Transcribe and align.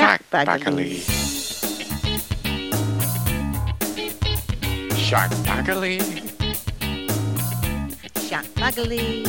Shack 0.00 0.30
Bagley. 0.30 0.94
Shack 4.96 5.30
Bagley. 5.44 6.00
Shack 8.16 8.46
Bagley. 8.54 9.24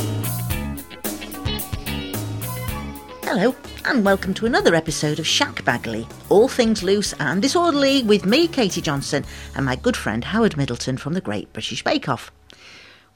Hello, 3.23 3.53
and 3.83 4.05
welcome 4.05 4.33
to 4.33 4.45
another 4.45 4.73
episode 4.73 5.19
of 5.19 5.27
Shack 5.27 5.65
Bagley, 5.65 6.07
all 6.29 6.47
things 6.47 6.83
loose 6.83 7.11
and 7.19 7.41
disorderly, 7.41 8.03
with 8.03 8.25
me, 8.25 8.47
Katie 8.47 8.79
Johnson, 8.79 9.25
and 9.57 9.65
my 9.65 9.75
good 9.75 9.97
friend 9.97 10.23
Howard 10.23 10.55
Middleton 10.55 10.95
from 10.95 11.15
the 11.15 11.19
Great 11.19 11.51
British 11.51 11.83
Bake 11.83 12.07
Off. 12.07 12.31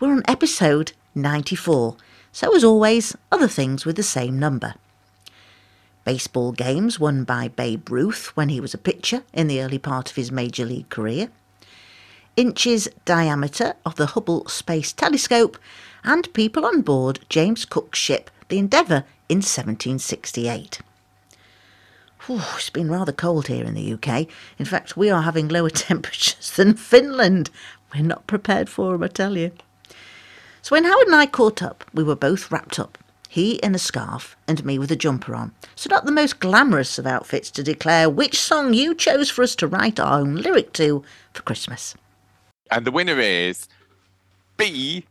We're 0.01 0.11
on 0.11 0.23
episode 0.27 0.91
94, 1.15 1.95
so 2.33 2.53
as 2.53 2.65
always, 2.65 3.15
other 3.31 3.47
things 3.47 3.85
with 3.85 3.95
the 3.95 4.03
same 4.03 4.37
number. 4.37 4.73
Baseball 6.05 6.51
games 6.51 6.99
won 6.99 7.23
by 7.23 7.47
Babe 7.47 7.89
Ruth 7.89 8.27
when 8.35 8.49
he 8.49 8.61
was 8.61 8.75
a 8.75 8.77
pitcher 8.77 9.23
in 9.33 9.47
the 9.47 9.59
early 9.59 9.79
part 9.79 10.11
of 10.11 10.15
his 10.15 10.31
major 10.31 10.63
league 10.63 10.89
career. 10.89 11.29
Inches 12.37 12.87
diameter 13.05 13.73
of 13.83 13.95
the 13.95 14.05
Hubble 14.07 14.47
Space 14.47 14.93
Telescope, 14.93 15.57
and 16.03 16.31
people 16.33 16.63
on 16.63 16.81
board 16.81 17.21
James 17.27 17.65
Cook's 17.65 17.97
ship, 17.97 18.29
the 18.49 18.59
Endeavour, 18.59 19.03
in 19.27 19.37
1768. 19.37 20.79
Whew, 22.27 22.41
it's 22.55 22.69
been 22.69 22.91
rather 22.91 23.11
cold 23.11 23.47
here 23.47 23.65
in 23.65 23.73
the 23.73 23.93
UK. 23.93 24.27
In 24.59 24.65
fact, 24.65 24.95
we 24.95 25.09
are 25.09 25.23
having 25.23 25.47
lower 25.47 25.69
temperatures 25.71 26.51
than 26.51 26.75
Finland. 26.75 27.49
We're 27.95 28.03
not 28.03 28.27
prepared 28.27 28.69
for 28.69 28.91
them, 28.91 29.01
I 29.01 29.07
tell 29.07 29.35
you. 29.35 29.51
So 30.61 30.75
when 30.75 30.85
Howard 30.85 31.07
and 31.07 31.15
I 31.15 31.25
caught 31.25 31.63
up, 31.63 31.83
we 31.95 32.03
were 32.03 32.15
both 32.15 32.51
wrapped 32.51 32.79
up. 32.79 32.99
He 33.35 33.55
in 33.55 33.75
a 33.75 33.79
scarf 33.79 34.37
and 34.47 34.63
me 34.63 34.79
with 34.79 34.89
a 34.93 34.95
jumper 34.95 35.35
on. 35.35 35.51
So 35.75 35.89
not 35.89 36.05
the 36.05 36.11
most 36.13 36.39
glamorous 36.39 36.97
of 36.97 37.05
outfits 37.05 37.51
to 37.51 37.63
declare 37.63 38.09
which 38.09 38.39
song 38.39 38.73
you 38.73 38.95
chose 38.95 39.29
for 39.29 39.43
us 39.43 39.57
to 39.57 39.67
write 39.67 39.99
our 39.99 40.21
own 40.21 40.37
lyric 40.37 40.71
to 40.75 41.03
for 41.33 41.41
Christmas. 41.41 41.95
And 42.71 42.85
the 42.87 42.93
winner 42.93 43.19
is 43.19 43.67
B. 44.55 45.03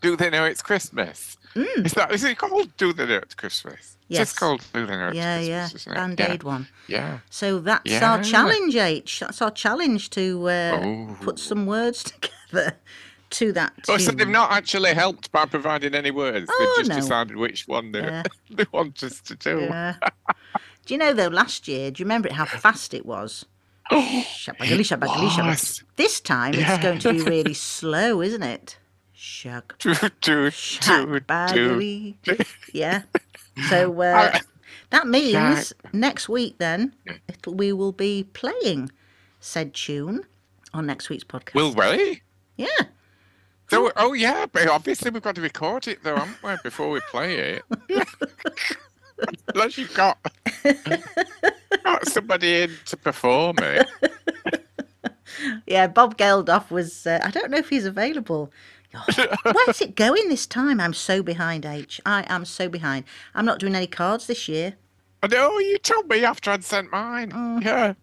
Do 0.00 0.16
they 0.16 0.30
know 0.30 0.46
it's 0.46 0.62
Christmas? 0.62 1.36
Mm. 1.54 1.84
Is 1.84 1.92
that 1.92 2.10
is 2.10 2.24
it 2.24 2.38
called 2.38 2.74
Do 2.78 2.94
they 2.94 3.04
know 3.04 3.16
it's 3.16 3.34
Christmas? 3.34 3.98
Yes. 4.08 4.30
It's 4.30 4.38
called 4.38 4.62
Do 4.72 4.86
they 4.86 4.96
know 4.96 5.08
it's 5.08 5.16
Yeah, 5.18 5.36
Christmas? 5.68 5.86
yeah? 5.86 5.94
Band 5.94 6.18
Aid 6.22 6.42
one. 6.42 6.68
Yeah. 6.88 7.18
So 7.28 7.58
that's 7.58 7.90
Yeah. 7.90 8.12
our 8.12 8.22
challenge, 8.22 8.76
H. 8.76 9.20
That's 9.20 9.42
our 9.42 9.50
challenge 9.50 10.08
to 10.10 10.48
uh, 10.48 10.80
Oh. 10.82 11.16
put 11.20 11.38
some 11.38 11.66
words 11.66 12.02
together 12.10 12.76
to 13.30 13.52
that. 13.52 13.72
Oh, 13.88 13.98
so 13.98 14.12
they've 14.12 14.28
not 14.28 14.52
actually 14.52 14.94
helped 14.94 15.30
by 15.32 15.44
providing 15.46 15.94
any 15.94 16.10
words. 16.10 16.48
Oh, 16.50 16.74
they've 16.76 16.86
just 16.86 16.90
no. 16.90 16.96
decided 16.96 17.36
which 17.36 17.66
one 17.68 17.92
they, 17.92 18.00
Yeah. 18.00 18.22
they 18.50 18.66
want 18.72 19.02
us 19.02 19.20
to 19.20 19.34
do. 19.34 19.60
Yeah. 19.60 19.94
do 20.86 20.94
you 20.94 20.98
know 20.98 21.12
though? 21.12 21.28
Last 21.28 21.68
year, 21.68 21.90
do 21.90 22.00
you 22.00 22.04
remember 22.04 22.32
how 22.32 22.44
fast 22.44 22.94
it 22.94 23.06
was? 23.06 23.44
Shabagali, 23.90 24.80
shabagali, 24.80 25.28
shabagali. 25.28 25.46
was. 25.46 25.84
This 25.96 26.20
time 26.20 26.54
Yeah. 26.54 26.74
it's 26.74 26.82
going 26.82 26.98
to 27.00 27.12
be 27.12 27.22
really 27.22 27.54
slow, 27.74 28.20
isn't 28.20 28.42
it? 28.42 28.78
Shag, 29.12 29.62
shabagali. 29.78 30.96
Yeah. 32.72 33.02
So 33.70 34.02
uh, 34.02 34.38
that 34.90 35.06
means 35.06 35.72
next 35.92 36.28
week, 36.28 36.56
then 36.58 36.94
it'll, 37.28 37.54
we 37.54 37.72
will 37.72 37.92
be 37.92 38.24
playing 38.34 38.90
said 39.40 39.72
tune 39.72 40.24
on 40.74 40.86
next 40.86 41.08
week's 41.08 41.24
podcast. 41.24 41.54
Will 41.54 41.72
we? 41.74 42.20
Yeah. 42.56 42.66
So, 43.68 43.90
oh 43.96 44.12
yeah, 44.12 44.46
but 44.50 44.68
obviously 44.68 45.10
we've 45.10 45.22
got 45.22 45.34
to 45.34 45.40
record 45.40 45.88
it 45.88 46.02
though, 46.02 46.16
haven't 46.16 46.42
we, 46.42 46.56
before 46.62 46.90
we 46.90 47.00
play 47.10 47.38
it? 47.38 47.64
Unless 49.54 49.78
you've 49.78 49.94
got, 49.94 50.18
got 51.84 52.08
somebody 52.08 52.62
in 52.62 52.70
to 52.86 52.96
perform 52.96 53.56
it. 53.60 53.88
Yeah, 55.66 55.86
Bob 55.86 56.16
Geldof 56.16 56.70
was. 56.70 57.06
Uh, 57.06 57.20
I 57.22 57.30
don't 57.30 57.50
know 57.50 57.58
if 57.58 57.68
he's 57.68 57.84
available. 57.86 58.50
Where's 59.42 59.82
it 59.82 59.94
going 59.94 60.28
this 60.28 60.46
time? 60.46 60.80
I'm 60.80 60.94
so 60.94 61.22
behind, 61.22 61.66
H. 61.66 62.00
I 62.06 62.24
am 62.28 62.44
so 62.44 62.68
behind. 62.68 63.04
I'm 63.34 63.44
not 63.44 63.58
doing 63.58 63.74
any 63.74 63.86
cards 63.86 64.26
this 64.26 64.48
year. 64.48 64.74
I 65.22 65.26
know 65.26 65.58
you 65.58 65.78
told 65.78 66.08
me 66.08 66.24
after 66.24 66.50
I'd 66.50 66.64
sent 66.64 66.90
mine. 66.90 67.32
Mm. 67.32 67.64
Yeah, 67.64 67.94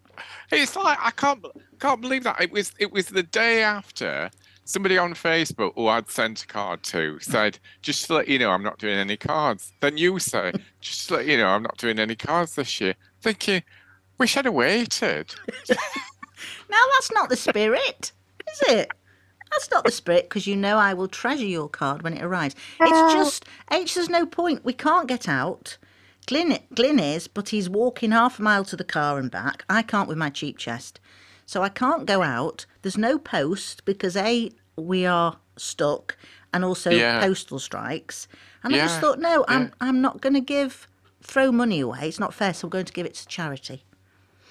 it's 0.51 0.75
like 0.75 0.97
I 1.01 1.11
can't 1.11 1.43
can't 1.79 2.01
believe 2.01 2.23
that 2.23 2.41
it 2.41 2.51
was 2.51 2.73
it 2.79 2.91
was 2.91 3.07
the 3.07 3.23
day 3.23 3.63
after 3.63 4.29
somebody 4.65 4.97
on 4.97 5.13
Facebook 5.13 5.73
who 5.75 5.87
I'd 5.87 6.09
sent 6.09 6.43
a 6.43 6.47
card 6.47 6.83
to 6.83 7.19
said, 7.19 7.59
"Just 7.81 8.07
to 8.07 8.15
let 8.15 8.27
you 8.27 8.39
know, 8.39 8.51
I'm 8.51 8.63
not 8.63 8.79
doing 8.79 8.97
any 8.97 9.17
cards." 9.17 9.73
Then 9.79 9.97
you 9.97 10.19
say, 10.19 10.53
"Just 10.81 11.07
to 11.07 11.15
let 11.15 11.25
you 11.25 11.37
know, 11.37 11.47
I'm 11.47 11.63
not 11.63 11.77
doing 11.77 11.99
any 11.99 12.15
cards 12.15 12.55
this 12.55 12.79
year." 12.81 12.95
Thinking, 13.21 13.63
wish 14.17 14.37
I'd 14.37 14.45
have 14.45 14.53
waited. 14.53 15.33
Now 16.69 16.81
that's 16.93 17.11
not 17.11 17.29
the 17.29 17.35
spirit, 17.35 18.11
is 18.51 18.61
it? 18.67 18.91
That's 19.51 19.69
not 19.69 19.85
the 19.85 19.91
spirit 19.91 20.23
because 20.23 20.47
you 20.47 20.55
know 20.55 20.77
I 20.77 20.95
will 20.95 21.07
treasure 21.07 21.45
your 21.45 21.69
card 21.69 22.01
when 22.01 22.15
it 22.15 22.23
arrives. 22.23 22.55
It's 22.79 23.13
just 23.13 23.45
H. 23.71 23.93
There's 23.93 24.09
no 24.09 24.25
point. 24.25 24.65
We 24.65 24.73
can't 24.73 25.07
get 25.07 25.29
out. 25.29 25.77
Glyn, 26.25 26.57
Glyn 26.73 26.99
is, 26.99 27.27
but 27.27 27.49
he's 27.49 27.69
walking 27.69 28.11
half 28.11 28.39
a 28.39 28.41
mile 28.41 28.65
to 28.65 28.75
the 28.75 28.83
car 28.83 29.19
and 29.19 29.29
back. 29.29 29.65
I 29.69 29.83
can't 29.83 30.07
with 30.07 30.17
my 30.17 30.29
cheap 30.31 30.57
chest, 30.57 30.99
so 31.53 31.61
I 31.63 31.69
can't 31.69 32.05
go 32.05 32.21
out. 32.23 32.65
There's 32.81 32.97
no 32.97 33.17
post 33.17 33.85
because 33.85 34.15
a 34.17 34.51
we 34.75 35.05
are 35.05 35.37
stuck, 35.57 36.17
and 36.53 36.65
also 36.65 36.89
Yeah. 36.89 37.19
postal 37.21 37.59
strikes. 37.59 38.27
And 38.63 38.73
I 38.75 38.79
just 38.79 38.99
thought, 39.01 39.19
no, 39.19 39.35
yeah. 39.47 39.55
I'm 39.55 39.71
I'm 39.79 40.01
not 40.01 40.15
going 40.23 40.33
to 40.41 40.41
give 40.55 40.87
throw 41.21 41.51
money 41.51 41.79
away. 41.79 42.07
It's 42.09 42.19
not 42.19 42.33
fair. 42.33 42.53
So 42.53 42.65
I'm 42.65 42.69
going 42.69 42.85
to 42.85 42.93
give 42.93 43.05
it 43.05 43.13
to 43.21 43.27
charity. 43.27 43.83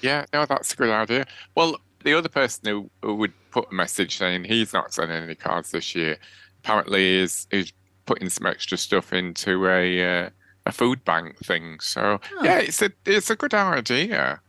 Yeah, 0.00 0.24
no, 0.32 0.46
that's 0.46 0.72
a 0.72 0.76
good 0.76 0.90
idea. 0.90 1.26
Well, 1.54 1.76
the 2.04 2.14
other 2.14 2.28
person 2.28 2.68
who, 2.68 2.90
who 3.02 3.14
would 3.16 3.32
put 3.50 3.70
a 3.70 3.74
message 3.74 4.16
saying 4.16 4.44
he's 4.44 4.72
not 4.72 4.92
sending 4.94 5.22
any 5.22 5.34
cards 5.34 5.70
this 5.70 5.94
year, 5.94 6.16
apparently 6.62 7.16
is 7.24 7.46
is 7.50 7.72
putting 8.06 8.28
some 8.30 8.46
extra 8.46 8.78
stuff 8.78 9.12
into 9.12 9.66
a 9.68 9.84
uh, 10.26 10.30
a 10.66 10.72
food 10.72 11.04
bank 11.04 11.38
thing. 11.44 11.80
So 11.80 12.20
Oh. 12.38 12.44
yeah, 12.44 12.58
it's 12.58 12.82
a 12.82 12.90
it's 13.06 13.30
a 13.30 13.36
good 13.36 13.54
idea, 13.54 14.40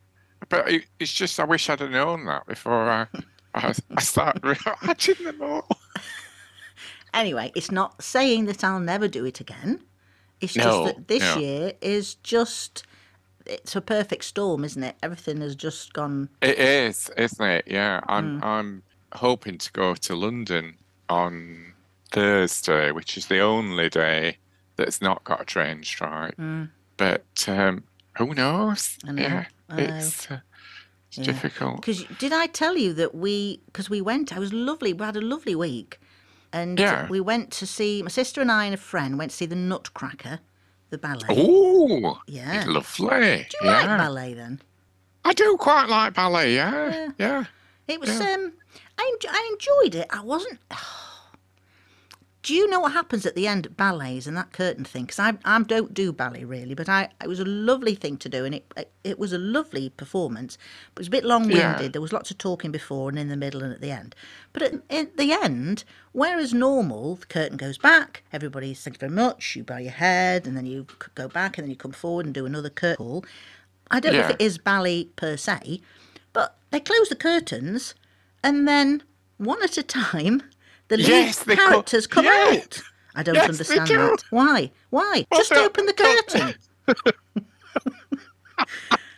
but 0.53 0.72
it, 0.72 0.86
it's 1.00 1.12
just 1.14 1.40
I 1.40 1.46
wish 1.46 1.69
I'd 1.69 1.80
have 1.80 1.91
known 1.91 2.25
that 2.25 2.46
before 2.46 2.90
I 2.90 3.08
I, 3.56 3.74
I 3.96 4.02
started 4.02 4.41
them 5.24 5.38
all. 5.41 5.68
Anyway, 7.14 7.52
it's 7.56 7.72
not 7.72 8.02
saying 8.02 8.46
that 8.46 8.63
I'll 8.63 8.80
never 8.80 9.08
do 9.08 9.25
it 9.25 9.40
again. 9.40 9.81
It's 10.42 10.56
No, 10.56 10.63
just 10.63 10.84
that 10.86 11.08
this 11.08 11.36
no. 11.36 11.42
year 11.42 11.74
is 11.81 12.16
just 12.16 12.84
it's 13.46 13.75
a 13.75 13.81
perfect 13.81 14.24
storm, 14.24 14.63
isn't 14.63 14.84
it? 14.84 14.96
Everything 15.03 15.42
has 15.42 15.56
just 15.56 15.94
gone 15.94 16.30
It 16.42 16.58
is, 16.58 17.09
isn't 17.18 17.46
it? 17.46 17.66
Yeah, 17.68 18.00
I'm 18.08 18.42
Mm. 18.42 18.44
I'm 18.44 18.84
hoping 19.13 19.58
to 19.59 19.72
go 19.72 19.94
to 19.96 20.16
London 20.16 20.78
on 21.09 21.74
Thursday, 22.12 22.92
which 22.92 23.18
is 23.18 23.28
the 23.28 23.40
only 23.40 23.90
day 23.90 24.38
that's 24.75 25.02
not 25.02 25.24
got 25.24 25.42
a 25.42 25.46
train 25.46 25.84
strike. 25.84 26.36
But 26.97 27.46
um, 27.47 27.84
who 28.18 28.34
knows? 28.34 28.97
I 29.07 29.12
know, 29.12 29.22
Yeah, 29.24 29.46
I 29.69 29.75
know. 29.75 29.84
it's 29.97 30.31
uh, 30.31 30.40
it's 31.09 31.18
Yeah. 31.18 31.24
difficult. 31.25 31.78
because 31.81 32.03
did 32.19 32.34
I 32.34 32.47
tell 32.47 32.78
you 32.78 32.94
that 32.94 33.13
we 33.16 33.62
because 33.68 33.90
we 33.90 34.01
went? 34.01 34.31
I 34.35 34.40
was 34.40 34.51
lovely. 34.53 34.94
We 34.94 35.06
had 35.06 35.16
a 35.18 35.22
lovely 35.22 35.56
week, 35.56 36.00
and 36.51 36.79
Yeah. 36.79 37.07
we 37.09 37.19
went 37.22 37.51
to 37.59 37.66
see 37.68 38.01
my 38.03 38.09
sister 38.09 38.41
and 38.41 38.51
I 38.51 38.66
and 38.66 38.74
a 38.74 38.78
friend 38.78 39.18
went 39.18 39.31
to 39.31 39.38
see 39.38 39.46
the 39.47 39.56
Nutcracker, 39.56 40.40
the 40.90 40.97
ballet. 40.97 41.28
Oh, 41.29 42.19
Yeah. 42.28 42.66
lovely. 42.68 43.47
do 43.50 43.57
you 43.62 43.72
like 43.72 43.88
ballet 43.97 44.34
then? 44.34 44.62
I 45.25 45.34
do 45.34 45.56
quite 45.57 45.88
like 45.90 46.13
ballet. 46.13 46.53
Yeah, 46.56 46.90
Yeah. 46.91 47.12
yeah. 47.18 47.44
It 47.88 48.00
was. 48.00 48.09
Yeah. 48.09 48.34
Um, 48.34 48.53
I 48.97 49.06
I 49.30 49.50
enjoyed 49.53 49.95
it. 50.01 50.07
I 50.09 50.22
wasn't. 50.22 50.59
Do 52.44 52.54
you 52.54 52.70
know 52.70 52.81
what 52.81 52.92
happens 52.92 53.26
at 53.26 53.36
the 53.36 53.48
end 53.48 53.66
at 53.66 53.78
ballets 53.78 54.28
and 54.28 54.36
that 54.36 54.52
curtain 54.52 54.84
thing? 54.84 55.06
Because 55.06 55.20
I 55.20 55.34
I 55.46 55.62
don't 55.64 55.94
do 55.94 56.12
ballet 56.12 56.44
really, 56.44 56.76
but 56.76 56.90
I 56.90 57.09
it 57.22 57.28
was 57.30 57.40
a 57.40 57.46
lovely 57.46 57.96
thing 57.96 58.18
to 58.18 58.30
do, 58.30 58.44
and 58.44 58.54
it 58.54 58.72
it, 58.76 58.92
it 59.04 59.18
was 59.18 59.31
a 59.31 59.38
lovely 59.38 59.90
performance. 59.90 60.57
But 60.94 61.00
it 61.00 61.04
was 61.04 61.07
a 61.07 61.12
bit 61.12 61.24
long 61.24 61.44
winded. 61.44 61.81
Yeah. 61.81 61.88
There 61.88 62.01
was 62.01 62.12
lots 62.12 62.31
of 62.31 62.38
talking 62.38 62.72
before 62.72 63.10
and 63.10 63.18
in 63.18 63.30
the 63.30 63.38
middle 63.38 63.63
and 63.63 63.74
at 63.74 63.80
the 63.80 63.92
end. 63.92 64.13
But 64.51 64.62
at, 64.62 64.74
at 64.90 65.18
the 65.18 65.31
end, 65.31 65.86
whereas 66.12 66.54
normal, 66.54 67.16
the 67.16 67.25
curtain 67.28 67.56
goes 67.57 67.78
back, 67.78 68.24
everybody 68.34 68.74
thank 68.74 68.98
you 68.98 69.00
very 69.00 69.12
much, 69.12 69.56
you 69.56 69.63
bow 69.63 69.78
your 69.78 69.92
head, 69.92 70.46
and 70.46 70.57
then 70.57 70.66
you 70.66 70.86
go 71.16 71.30
back, 71.30 71.57
and 71.57 71.66
then 71.66 71.69
you 71.72 71.78
come 71.78 71.94
forward 71.94 72.25
and 72.25 72.36
do 72.36 72.46
another 72.46 72.69
curtain 72.69 72.98
call. 72.98 73.25
I 73.89 74.00
don't 74.00 74.13
know 74.13 74.19
if 74.19 74.31
it 74.31 74.42
is 74.42 74.57
ballet 74.57 75.06
per 75.16 75.38
se, 75.38 75.81
but 76.34 76.57
they 76.72 76.80
close 76.80 77.10
the 77.10 77.16
curtains 77.16 77.94
and 78.44 78.68
then 78.68 79.04
one 79.38 79.63
at 79.63 79.78
a 79.78 79.84
time 80.04 80.44
the 80.89 80.97
lead 80.97 81.07
Yes, 81.07 81.39
they 81.44 81.56
co- 81.56 81.68
characters 81.69 82.07
come 82.07 82.25
Yeah. 82.25 82.59
out. 82.63 82.81
I 83.15 83.24
don't 83.24 83.35
Yes, 83.35 83.50
understand 83.50 83.88
that. 83.89 84.24
Why? 84.31 84.71
Why? 84.89 85.25
Just 85.33 85.51
open 85.53 85.85
the 85.85 85.94
curtain. 85.94 86.56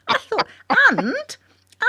I 0.08 0.18
thought, 0.18 0.48
and 0.70 1.38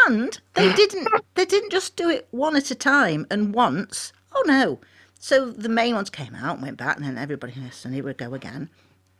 and 0.06 0.40
they 0.54 0.72
didn't 0.74 1.08
they 1.34 1.44
didn't 1.44 1.70
just 1.70 1.96
do 1.96 2.08
it 2.08 2.26
one 2.30 2.56
at 2.56 2.70
a 2.70 2.74
time 2.74 3.26
and 3.30 3.54
once. 3.54 4.12
Oh 4.34 4.42
no. 4.46 4.80
So 5.18 5.50
the 5.50 5.68
main 5.68 5.94
ones 5.94 6.10
came 6.10 6.34
out 6.34 6.54
and 6.54 6.62
went 6.62 6.76
back 6.76 6.96
and 6.96 7.04
then 7.04 7.18
everybody 7.18 7.52
yes, 7.56 7.84
and 7.84 7.94
here 7.94 8.04
we 8.04 8.14
go 8.14 8.34
again. 8.34 8.68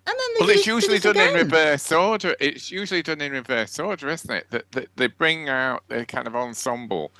And 0.09 0.14
then 0.19 0.29
they 0.35 0.41
Well, 0.41 0.50
it's 0.50 0.61
it- 0.61 0.67
usually 0.67 0.97
it 0.97 1.02
done 1.02 1.17
in 1.17 1.35
reverse 1.35 1.91
order. 1.93 2.37
It's 2.41 2.70
usually 2.70 3.02
done 3.02 3.20
in 3.20 3.32
reverse 3.32 3.79
order, 3.79 4.09
isn't 4.09 4.31
it? 4.31 4.47
That 4.50 4.70
that 4.73 4.88
they 4.97 5.09
bring 5.09 5.49
out 5.49 5.82
the 5.88 6.06
kind 6.06 6.26
of 6.26 6.37
ensemble, 6.37 7.12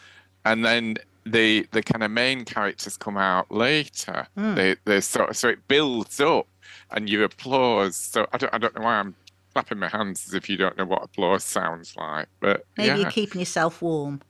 and 0.45 0.65
then 0.65 0.97
the 1.27 1.67
the 1.73 1.83
kind 1.83 2.03
of 2.03 2.11
main 2.11 2.45
characters 2.45 2.97
come 2.97 3.17
out 3.17 3.51
later. 3.51 4.27
Hmm. 4.37 4.55
They 4.55 4.77
they 4.85 5.01
sort 5.01 5.31
of, 5.31 5.37
so 5.37 5.49
it 5.49 5.67
builds 5.69 6.21
up, 6.21 6.47
and 6.91 7.09
you 7.11 7.25
applause. 7.25 7.97
So 7.97 8.27
I 8.33 8.39
don't 8.39 8.55
I 8.55 8.59
don't 8.59 8.75
know 8.77 8.85
why 8.85 8.99
I'm 8.99 9.15
clapping 9.53 9.79
my 9.79 9.89
hands 9.89 10.27
as 10.29 10.35
if 10.35 10.49
you 10.49 10.57
don't 10.57 10.77
know 10.77 10.85
what 10.85 11.03
applause 11.03 11.45
sounds 11.45 11.97
like, 11.97 12.29
but 12.41 12.65
Maybe 12.77 12.89
yeah. 12.89 12.97
you're 12.97 13.11
keeping 13.11 13.41
yourself 13.41 13.83
warm. 13.83 14.23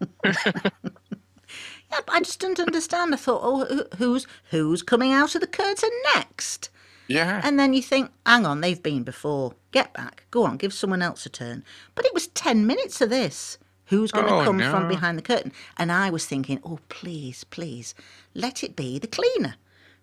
yeah, 0.24 0.30
but 1.90 2.10
I 2.10 2.20
just 2.20 2.40
didn't 2.40 2.60
understand. 2.60 3.12
I 3.14 3.16
thought, 3.16 3.40
oh, 3.42 3.84
who's 3.96 4.26
who's 4.50 4.82
coming 4.82 5.12
out 5.12 5.34
of 5.34 5.40
the 5.40 5.46
curtain 5.46 5.90
next? 6.14 6.70
yeah. 7.08 7.40
And 7.42 7.58
then 7.58 7.72
you 7.72 7.82
think, 7.82 8.10
hang 8.24 8.46
on, 8.46 8.60
they've 8.60 8.82
been 8.82 9.02
before. 9.02 9.54
Get 9.72 9.92
back. 9.94 10.24
Go 10.30 10.44
on, 10.44 10.58
give 10.58 10.72
someone 10.72 11.02
else 11.02 11.26
a 11.26 11.30
turn. 11.30 11.64
But 11.94 12.04
it 12.04 12.14
was 12.14 12.28
10 12.28 12.66
minutes 12.66 13.00
of 13.00 13.10
this. 13.10 13.58
Who's 13.88 14.12
going 14.12 14.26
to 14.26 14.34
Oh, 14.34 14.44
come 14.44 14.58
from 14.58 14.88
behind 14.88 15.16
the 15.18 15.22
curtain? 15.22 15.52
And 15.76 15.90
I 15.90 16.10
was 16.10 16.26
thinking, 16.26 16.60
oh, 16.64 16.78
please, 16.88 17.44
please, 17.44 17.94
let 18.34 18.62
it 18.62 18.76
be 18.76 18.98
the 18.98 19.06
cleaner. 19.06 19.54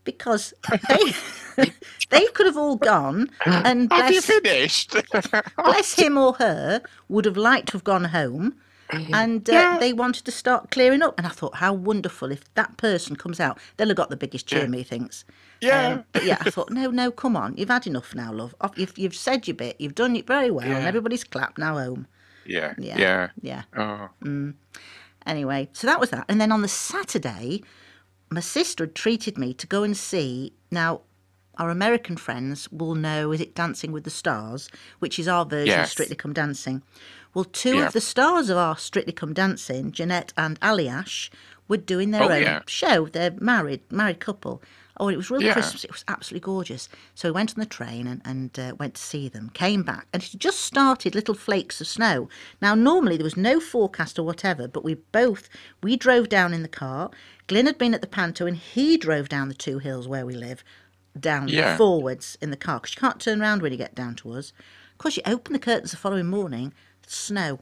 Because 0.03 0.53
they, 0.89 1.13
they 2.09 2.25
could 2.27 2.45
have 2.45 2.57
all 2.57 2.75
gone 2.75 3.29
and 3.45 3.91
Have 3.91 4.11
you 4.11 4.21
bless, 4.21 4.25
finished? 4.25 4.95
bless 5.57 5.93
him 5.93 6.17
or 6.17 6.33
her 6.33 6.81
would 7.09 7.25
have 7.25 7.37
liked 7.37 7.67
to 7.69 7.73
have 7.73 7.83
gone 7.83 8.05
home 8.05 8.55
and 8.91 9.49
uh, 9.49 9.53
Yeah. 9.53 9.77
they 9.79 9.93
wanted 9.93 10.25
to 10.25 10.31
start 10.31 10.69
clearing 10.69 11.01
up. 11.01 11.15
And 11.17 11.25
I 11.25 11.31
thought, 11.31 11.55
how 11.55 11.73
wonderful 11.73 12.31
if 12.31 12.43
that 12.53 12.77
person 12.77 13.15
comes 13.15 13.39
out. 13.39 13.57
They'll 13.77 13.87
have 13.87 13.97
got 13.97 14.11
the 14.11 14.17
biggest 14.17 14.45
cheer, 14.45 14.61
Yeah. 14.61 14.67
me 14.67 14.83
thinks. 14.83 15.25
Yeah. 15.61 15.87
Um, 15.87 16.03
but 16.11 16.23
yeah, 16.23 16.37
I 16.41 16.51
thought, 16.51 16.69
no, 16.69 16.91
no, 16.91 17.09
come 17.09 17.35
on. 17.35 17.55
You've 17.57 17.69
had 17.69 17.87
enough 17.87 18.13
now, 18.13 18.31
love. 18.31 18.53
You've, 18.75 18.95
you've 18.97 19.15
said 19.15 19.47
your 19.47 19.55
bit. 19.55 19.75
You've 19.79 19.95
done 19.95 20.15
it 20.15 20.27
very 20.27 20.51
well. 20.51 20.67
And 20.67 20.85
everybody's 20.85 21.23
clapped. 21.23 21.57
Now 21.57 21.75
home. 21.79 22.05
Yeah. 22.45 22.73
Yeah. 22.77 22.97
Yeah. 22.97 23.29
Yeah. 23.41 23.63
Oh. 23.75 24.09
Mm. 24.23 24.53
Anyway, 25.25 25.69
so 25.73 25.87
that 25.87 25.99
was 25.99 26.09
that. 26.11 26.25
And 26.29 26.39
then 26.39 26.51
on 26.51 26.61
the 26.61 26.67
Saturday, 26.67 27.63
my 28.29 28.41
sister 28.41 28.83
had 28.85 28.95
treated 28.95 29.37
me 29.37 29.53
to 29.55 29.67
go 29.67 29.83
and 29.83 29.95
see. 29.97 30.53
Now, 30.71 31.01
our 31.57 31.69
American 31.69 32.17
friends 32.17 32.69
will 32.71 32.95
know, 32.95 33.31
is 33.31 33.41
it 33.41 33.55
Dancing 33.55 33.91
with 33.91 34.03
the 34.03 34.09
Stars, 34.09 34.69
which 34.99 35.17
is 35.17 35.27
our 35.27 35.45
version 35.45 35.79
of 35.79 35.87
Strictly 35.89 36.15
Come 36.15 36.33
Dancing. 36.33 36.83
Well, 37.33 37.45
two 37.45 37.77
Yeah. 37.77 37.87
of 37.87 37.93
the 37.93 38.01
stars 38.01 38.49
of 38.49 38.57
our 38.57 38.77
Strictly 38.77 39.13
Come 39.13 39.33
Dancing, 39.33 39.91
Janette 39.91 40.33
and 40.37 40.59
Aljaž, 40.61 41.29
were 41.67 41.77
doing 41.77 42.11
their 42.11 42.23
Oh, 42.23 42.29
own 42.29 42.41
yeah. 42.41 42.61
show. 42.67 43.07
They're 43.07 43.31
married, 43.39 43.81
married 43.91 44.19
couple. 44.19 44.61
Oh, 44.97 45.09
it 45.09 45.17
was 45.17 45.29
real 45.29 45.41
Yeah. 45.43 45.53
Christmas. 45.53 45.83
It 45.83 45.91
was 45.91 46.05
absolutely 46.07 46.45
gorgeous. 46.45 46.87
So 47.15 47.27
we 47.29 47.33
went 47.33 47.51
on 47.53 47.59
the 47.59 47.65
train 47.65 48.07
and, 48.07 48.21
and 48.23 48.57
uh, 48.57 48.75
went 48.79 48.95
to 48.95 49.01
see 49.01 49.27
them. 49.27 49.49
Came 49.53 49.83
back 49.83 50.07
and 50.13 50.23
it 50.23 50.31
just 50.37 50.61
started 50.61 51.15
little 51.15 51.35
flakes 51.35 51.81
of 51.81 51.87
snow. 51.87 52.29
Now 52.61 52.75
normally 52.75 53.17
there 53.17 53.23
was 53.25 53.35
no 53.37 53.59
forecast 53.59 54.17
or 54.17 54.23
whatever, 54.23 54.67
but 54.67 54.85
we 54.85 54.93
both 55.11 55.49
we 55.83 55.97
drove 55.97 56.29
down 56.29 56.53
in 56.53 56.61
the 56.61 56.69
car. 56.69 57.11
Glyn 57.47 57.65
had 57.65 57.77
been 57.77 57.93
at 57.93 58.01
the 58.01 58.07
panto 58.07 58.45
and 58.45 58.55
he 58.57 58.95
drove 58.97 59.27
down 59.29 59.49
the 59.49 59.53
two 59.53 59.79
hills 59.79 60.07
where 60.07 60.25
we 60.25 60.33
live, 60.33 60.63
down 61.19 61.49
Yeah. 61.49 61.75
forwards 61.77 62.37
in 62.41 62.49
the 62.51 62.57
car 62.57 62.79
because 62.79 62.95
you 62.95 62.99
can't 63.01 63.19
turn 63.19 63.41
around 63.41 63.61
when 63.61 63.71
you 63.73 63.77
get 63.77 63.95
down 63.95 64.15
to 64.15 64.31
us. 64.31 64.53
Of 64.93 64.97
course, 64.99 65.17
you 65.17 65.23
open 65.25 65.51
the 65.53 65.59
curtains 65.59 65.91
the 65.91 65.97
following 65.97 66.27
morning, 66.27 66.73
snow, 67.05 67.59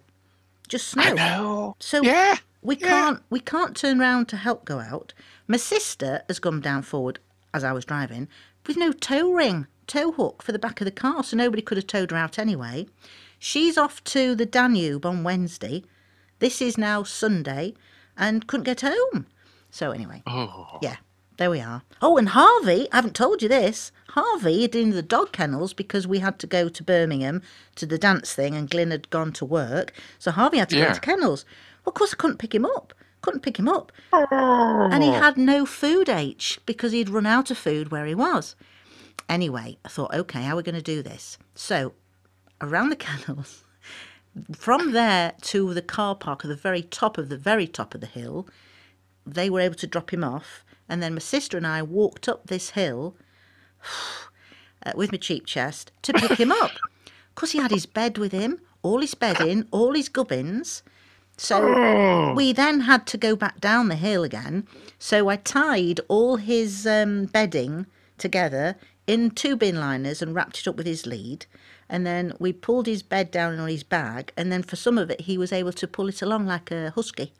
just 0.67 0.87
snow. 0.87 1.75
So 1.79 2.03
Yeah. 2.03 2.35
We 2.63 2.77
yeah. 2.77 2.87
can't 2.87 3.23
we 3.29 3.39
can't 3.39 3.75
turn 3.75 3.99
round 3.99 4.27
to 4.29 4.37
help 4.37 4.65
go 4.65 4.79
out. 4.79 5.13
My 5.47 5.57
sister 5.57 6.23
has 6.27 6.39
gone 6.39 6.61
down 6.61 6.81
forward 6.83 7.19
as 7.53 7.63
I 7.63 7.71
was 7.73 7.85
driving 7.85 8.27
with 8.65 8.77
no 8.77 8.91
tow 8.91 9.31
ring, 9.31 9.67
tow 9.87 10.11
hook 10.13 10.41
for 10.41 10.51
the 10.51 10.59
back 10.59 10.79
of 10.81 10.85
the 10.85 10.91
car, 10.91 11.23
so 11.23 11.35
nobody 11.35 11.61
could 11.61 11.77
have 11.77 11.87
towed 11.87 12.11
her 12.11 12.17
out 12.17 12.39
anyway. 12.39 12.87
She's 13.37 13.77
off 13.77 14.03
to 14.05 14.35
the 14.35 14.45
Danube 14.45 15.05
on 15.05 15.23
Wednesday. 15.23 15.83
This 16.39 16.61
is 16.61 16.77
now 16.77 17.03
Sunday 17.03 17.73
and 18.17 18.47
couldn't 18.47 18.63
get 18.63 18.81
home. 18.81 19.27
So 19.69 19.91
anyway, 19.91 20.23
Oh. 20.25 20.79
yeah, 20.81 20.97
there 21.37 21.49
we 21.49 21.59
are. 21.59 21.81
Oh, 22.01 22.17
and 22.17 22.29
Harvey, 22.29 22.87
I 22.91 22.97
haven't 22.97 23.15
told 23.15 23.41
you 23.41 23.49
this. 23.49 23.91
Harvey 24.09 24.61
had 24.61 24.75
in 24.75 24.91
the 24.91 25.01
dog 25.01 25.31
kennels 25.31 25.73
because 25.73 26.07
we 26.07 26.19
had 26.19 26.37
to 26.39 26.47
go 26.47 26.69
to 26.69 26.83
Birmingham 26.83 27.41
to 27.75 27.85
the 27.85 27.97
dance 27.97 28.33
thing 28.33 28.55
and 28.55 28.69
Glyn 28.69 28.91
had 28.91 29.09
gone 29.09 29.33
to 29.33 29.45
work. 29.45 29.91
So 30.19 30.31
Harvey 30.31 30.59
had 30.59 30.69
to 30.69 30.75
go 30.75 30.93
to 30.93 30.99
kennels. 30.99 31.45
Of 31.85 31.93
course, 31.93 32.13
I 32.13 32.17
couldn't 32.17 32.37
pick 32.37 32.53
him 32.53 32.65
up. 32.65 32.93
Couldn't 33.21 33.41
pick 33.41 33.57
him 33.57 33.69
up. 33.69 33.91
Oh. 34.11 34.89
And 34.91 35.03
he 35.03 35.09
had 35.09 35.37
no 35.37 35.65
food 35.65 36.09
H 36.09 36.59
because 36.65 36.91
he'd 36.91 37.09
run 37.09 37.25
out 37.25 37.51
of 37.51 37.57
food 37.57 37.89
where 37.91 38.05
he 38.05 38.15
was. 38.15 38.55
Anyway, 39.29 39.77
I 39.85 39.87
thought, 39.87 40.13
okay, 40.13 40.43
how 40.43 40.53
are 40.53 40.57
we 40.57 40.63
going 40.63 40.75
to 40.75 40.81
do 40.81 41.01
this? 41.01 41.37
So, 41.55 41.93
around 42.61 42.89
the 42.89 42.95
kennels, 43.07 43.63
from 44.53 44.91
there 44.91 45.33
to 45.41 45.73
the 45.73 45.81
car 45.81 46.15
park 46.15 46.43
at 46.43 46.49
the 46.49 46.55
very 46.55 46.81
top 46.81 47.17
of 47.17 47.29
the 47.29 47.37
very 47.37 47.67
top 47.67 47.95
of 47.95 48.01
the 48.01 48.07
hill, 48.07 48.47
they 49.25 49.49
were 49.49 49.61
able 49.61 49.75
to 49.75 49.87
drop 49.87 50.11
him 50.11 50.23
off. 50.23 50.65
And 50.89 51.01
then 51.01 51.13
my 51.13 51.19
sister 51.19 51.57
and 51.57 51.65
I 51.65 51.81
walked 51.81 52.27
up 52.27 52.47
this 52.47 52.71
hill 52.71 53.15
uh, 54.85 54.91
with 54.95 55.11
my 55.11 55.17
cheap 55.17 55.45
chest 55.45 55.91
to 56.03 56.13
pick 56.13 56.39
him 56.39 56.51
up. 56.51 56.71
Because 57.35 57.53
he 57.53 57.57
had 57.57 57.71
his 57.71 57.87
bed 57.87 58.19
with 58.19 58.31
him, 58.31 58.61
all 58.83 58.99
his 59.01 59.15
bedding, 59.15 59.65
all 59.71 59.93
his 59.95 60.07
gubbins. 60.07 60.83
So 61.37 62.33
we 62.33 62.53
then 62.53 62.81
had 62.81 63.05
to 63.07 63.17
go 63.17 63.35
back 63.35 63.59
down 63.59 63.87
the 63.89 63.95
hill 63.95 64.23
again. 64.23 64.67
So 64.99 65.29
I 65.29 65.35
tied 65.37 65.99
all 66.07 66.37
his 66.37 66.85
um, 66.87 67.25
bedding 67.25 67.85
together 68.17 68.75
in 69.07 69.31
two 69.31 69.55
bin 69.55 69.79
liners 69.79 70.21
and 70.21 70.33
wrapped 70.35 70.59
it 70.59 70.67
up 70.67 70.75
with 70.77 70.85
his 70.85 71.05
lead. 71.05 71.45
And 71.89 72.05
then 72.05 72.33
we 72.39 72.53
pulled 72.53 72.87
his 72.87 73.03
bed 73.03 73.29
down 73.31 73.59
on 73.59 73.67
his 73.67 73.83
bag. 73.83 74.31
And 74.37 74.51
then 74.51 74.63
for 74.63 74.75
some 74.75 74.97
of 74.97 75.09
it, 75.09 75.21
he 75.21 75.37
was 75.37 75.51
able 75.51 75.73
to 75.73 75.87
pull 75.87 76.07
it 76.07 76.21
along 76.21 76.45
like 76.45 76.71
a 76.71 76.91
husky. 76.91 77.33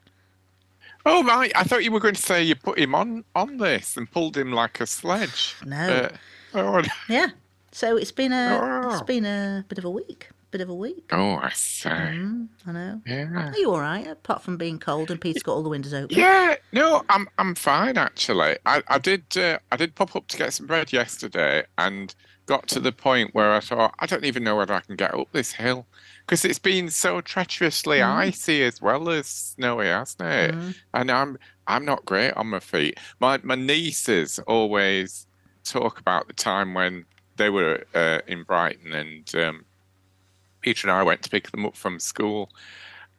Oh 1.05 1.23
right, 1.23 1.51
I 1.55 1.63
thought 1.63 1.83
you 1.83 1.91
were 1.91 1.99
going 1.99 2.15
to 2.15 2.21
say 2.21 2.41
you 2.43 2.55
put 2.55 2.79
him 2.79 2.95
on 2.95 3.25
on 3.35 3.57
this 3.57 3.97
and 3.97 4.09
pulled 4.09 4.37
him 4.37 4.53
like 4.53 4.79
a 4.79 4.87
sledge. 4.87 5.55
No. 5.65 5.77
Uh, 5.77 6.09
oh, 6.53 6.81
Yeah. 7.09 7.27
So 7.71 7.97
it's 7.97 8.11
been 8.11 8.31
a 8.31 8.89
it's 8.91 9.01
Oh. 9.01 9.03
been 9.03 9.25
a 9.25 9.65
bit 9.67 9.77
of 9.79 9.85
a 9.85 9.89
week. 9.89 10.29
Bit 10.53 10.61
of 10.61 10.69
a 10.69 10.75
week. 10.75 11.05
oh, 11.11 11.37
I 11.37 11.49
say. 11.55 11.89
Mm, 11.89 12.47
I 12.67 12.71
know. 12.71 13.01
Yeah. 13.07 13.49
Are 13.51 13.57
you 13.57 13.71
all 13.71 13.79
right? 13.79 14.05
Apart 14.05 14.43
from 14.43 14.55
being 14.55 14.77
cold 14.77 15.09
and 15.09 15.19
Pete's 15.19 15.41
got 15.41 15.53
all 15.53 15.63
the 15.63 15.69
windows 15.69 15.95
open. 15.95 16.15
Yeah, 16.15 16.53
no, 16.71 17.01
I'm 17.09 17.27
I'm 17.39 17.55
fine 17.55 17.97
actually. 17.97 18.57
I 18.67 18.83
I 18.87 18.99
did 18.99 19.23
uh, 19.35 19.57
I 19.71 19.77
did 19.77 19.95
pop 19.95 20.15
up 20.15 20.27
to 20.27 20.37
get 20.37 20.53
some 20.53 20.67
bread 20.67 20.93
yesterday 20.93 21.63
and 21.79 22.13
got 22.45 22.67
to 22.67 22.79
the 22.79 22.91
point 22.91 23.33
where 23.33 23.51
I 23.51 23.61
thought 23.61 23.95
I 23.97 24.05
don't 24.05 24.25
even 24.25 24.43
know 24.43 24.55
whether 24.55 24.75
I 24.75 24.81
can 24.81 24.95
get 24.95 25.15
up 25.15 25.27
this 25.31 25.53
hill 25.53 25.87
because 26.23 26.45
it's 26.45 26.59
been 26.59 26.91
so 26.91 27.19
treacherously 27.19 27.97
Mm. 27.97 28.15
icy 28.15 28.61
as 28.63 28.79
well 28.79 29.09
as 29.09 29.25
snowy, 29.25 29.87
hasn't 29.87 30.21
it? 30.21 30.75
And 30.93 31.09
I'm 31.09 31.39
I'm 31.65 31.83
not 31.83 32.05
great 32.05 32.33
on 32.33 32.45
my 32.47 32.59
feet. 32.59 32.99
My 33.19 33.39
my 33.41 33.55
nieces 33.55 34.37
always 34.45 35.25
talk 35.63 35.99
about 35.99 36.27
the 36.27 36.33
time 36.33 36.75
when 36.75 37.05
they 37.37 37.49
were 37.49 37.83
uh, 37.95 38.19
in 38.27 38.43
Brighton 38.43 38.93
and 38.93 39.33
um, 39.35 39.65
Peter 40.63 40.87
and 40.87 40.97
I 40.97 41.03
went 41.03 41.21
to 41.23 41.29
pick 41.29 41.51
them 41.51 41.65
up 41.65 41.75
from 41.75 41.99
school. 41.99 42.49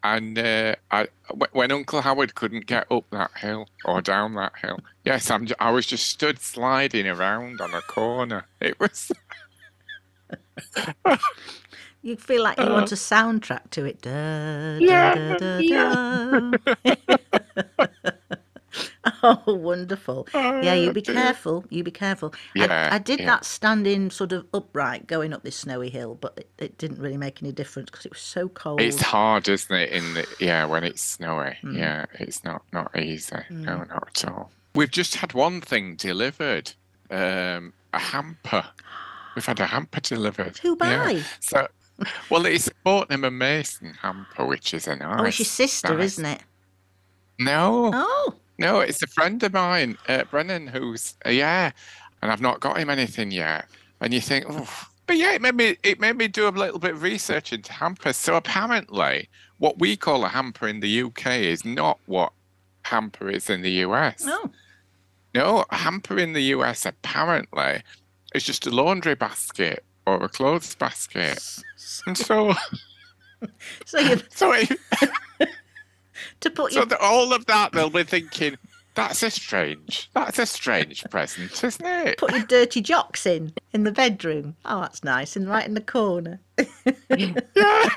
And 0.02 0.38
uh, 0.38 0.74
I, 0.90 1.08
when 1.52 1.72
Uncle 1.72 2.02
Howard 2.02 2.34
couldn't 2.34 2.66
get 2.66 2.86
up 2.90 3.04
that 3.10 3.30
hill 3.38 3.68
or 3.86 4.02
down 4.02 4.34
that 4.34 4.52
hill, 4.60 4.80
yes, 5.04 5.30
I'm, 5.30 5.48
I 5.60 5.70
was 5.70 5.86
just 5.86 6.08
stood 6.08 6.40
sliding 6.40 7.06
around 7.06 7.60
on 7.62 7.72
a 7.72 7.80
corner. 7.82 8.44
It 8.60 8.78
was, 8.78 9.10
You 12.02 12.16
feel 12.16 12.42
like 12.42 12.58
you 12.58 12.68
want 12.68 12.92
a 12.92 12.96
soundtrack 12.96 13.70
to 13.70 13.86
it. 13.86 14.02
Da, 14.02 14.76
Yeah, 14.76 15.14
da, 15.14 15.38
da, 15.38 15.62
da, 15.62 16.58
da. 16.84 18.10
oh, 19.22 19.42
wonderful. 19.46 20.26
Yeah, 20.34 20.74
you 20.74 20.92
be 20.92 21.00
dear. 21.00 21.14
careful. 21.14 21.64
You 21.68 21.82
be 21.84 21.90
careful. 21.90 22.34
Yeah, 22.54 22.88
I, 22.90 22.96
I 22.96 22.98
did 22.98 23.20
yeah. 23.20 23.26
that 23.26 23.44
standing 23.44 24.10
sort 24.10 24.32
of 24.32 24.46
upright 24.54 25.06
going 25.06 25.32
up 25.32 25.42
this 25.42 25.56
snowy 25.56 25.90
hill, 25.90 26.16
but 26.20 26.34
it, 26.38 26.50
it 26.58 26.78
didn't 26.78 27.00
really 27.00 27.16
make 27.16 27.42
any 27.42 27.52
difference 27.52 27.90
because 27.90 28.06
it 28.06 28.12
was 28.12 28.20
so 28.20 28.48
cold. 28.48 28.80
it's 28.80 29.00
hard, 29.00 29.48
isn't 29.48 29.74
it? 29.74 29.90
In 29.90 30.14
the, 30.14 30.26
yeah, 30.40 30.64
when 30.64 30.84
it's 30.84 31.02
snowy, 31.02 31.56
yeah, 31.72 32.06
it's 32.14 32.44
not 32.44 32.62
not 32.72 32.96
easy. 32.98 33.36
No, 33.50 33.78
not 33.84 34.08
at 34.08 34.30
all. 34.30 34.50
We've 34.74 34.90
just 34.90 35.16
had 35.16 35.34
one 35.34 35.60
thing 35.60 35.94
delivered, 35.96 36.72
um, 37.10 37.72
a 37.92 37.98
hamper. 37.98 38.64
We've 39.36 39.46
had 39.46 39.60
a 39.60 39.66
hamper 39.66 40.00
delivered. 40.00 40.58
Who 40.58 40.76
Yeah. 40.80 41.22
So, 41.40 41.68
well, 42.30 42.44
it's 42.46 42.68
a 42.68 42.72
Fortnum 42.84 43.24
and 43.24 43.38
Mason 43.38 43.94
hamper, 44.02 44.44
which 44.46 44.74
is 44.74 44.86
a 44.88 44.96
nice. 44.96 45.20
Oh, 45.20 45.24
it's 45.24 45.38
your 45.38 45.46
sister, 45.46 45.94
nice- 45.96 46.04
isn't 46.04 46.24
it? 46.26 46.40
No, 47.38 47.90
Oh, 47.92 48.34
no, 48.58 48.80
it's 48.80 49.02
a 49.02 49.06
friend 49.06 49.42
of 49.42 49.52
mine, 49.52 49.96
uh, 50.08 50.24
Brennan, 50.24 50.66
who's 50.66 51.14
uh, 51.26 51.30
yeah, 51.30 51.72
and 52.22 52.30
I've 52.30 52.40
not 52.40 52.60
got 52.60 52.78
him 52.78 52.90
anything 52.90 53.30
yet. 53.30 53.66
And 54.00 54.12
you 54.12 54.20
think, 54.20 54.46
oh, 54.48 54.88
but 55.06 55.16
yeah, 55.16 55.32
it 55.32 55.42
made 55.42 55.54
me 55.54 55.76
it 55.82 56.00
made 56.00 56.16
me 56.16 56.28
do 56.28 56.48
a 56.48 56.50
little 56.50 56.78
bit 56.78 56.92
of 56.92 57.02
research 57.02 57.52
into 57.52 57.72
hampers. 57.72 58.16
So 58.16 58.36
apparently, 58.36 59.28
what 59.58 59.78
we 59.78 59.96
call 59.96 60.24
a 60.24 60.28
hamper 60.28 60.68
in 60.68 60.80
the 60.80 61.02
UK 61.02 61.26
is 61.26 61.64
not 61.64 61.98
what 62.06 62.32
hamper 62.82 63.28
is 63.30 63.50
in 63.50 63.62
the 63.62 63.70
US. 63.86 64.24
oh, 64.26 64.50
No, 65.34 65.64
a 65.70 65.76
hamper 65.76 66.18
in 66.18 66.32
the 66.32 66.42
US 66.54 66.86
apparently 66.86 67.82
is 68.34 68.44
just 68.44 68.66
a 68.66 68.70
laundry 68.70 69.14
basket 69.14 69.84
or 70.06 70.22
a 70.22 70.28
clothes 70.28 70.74
basket. 70.74 71.62
And 72.06 72.16
so, 72.16 72.54
So 73.86 73.98
you 73.98 74.20
so, 74.30 74.52
it, 74.52 74.70
to 76.40 76.50
put 76.50 76.72
so 76.72 76.84
your 76.88 77.02
all 77.02 77.32
of 77.32 77.46
that, 77.46 77.72
they'll 77.72 77.90
be 77.90 78.04
thinking, 78.04 78.56
that's 78.94 79.22
a 79.22 79.30
strange, 79.30 80.08
that's 80.14 80.38
a 80.38 80.46
strange 80.46 81.04
present, 81.10 81.62
isn't 81.64 81.84
it? 81.86 82.18
put 82.18 82.32
your 82.32 82.44
dirty 82.44 82.80
jocks 82.80 83.26
in 83.26 83.52
in 83.72 83.82
the 83.84 83.90
bedroom. 83.92 84.54
Oh, 84.64 84.82
that's 84.82 85.02
nice, 85.02 85.34
and 85.36 85.48
right 85.48 85.66
in 85.66 85.74
the 85.74 85.80
corner. 85.80 86.40
Yeah. 87.56 87.88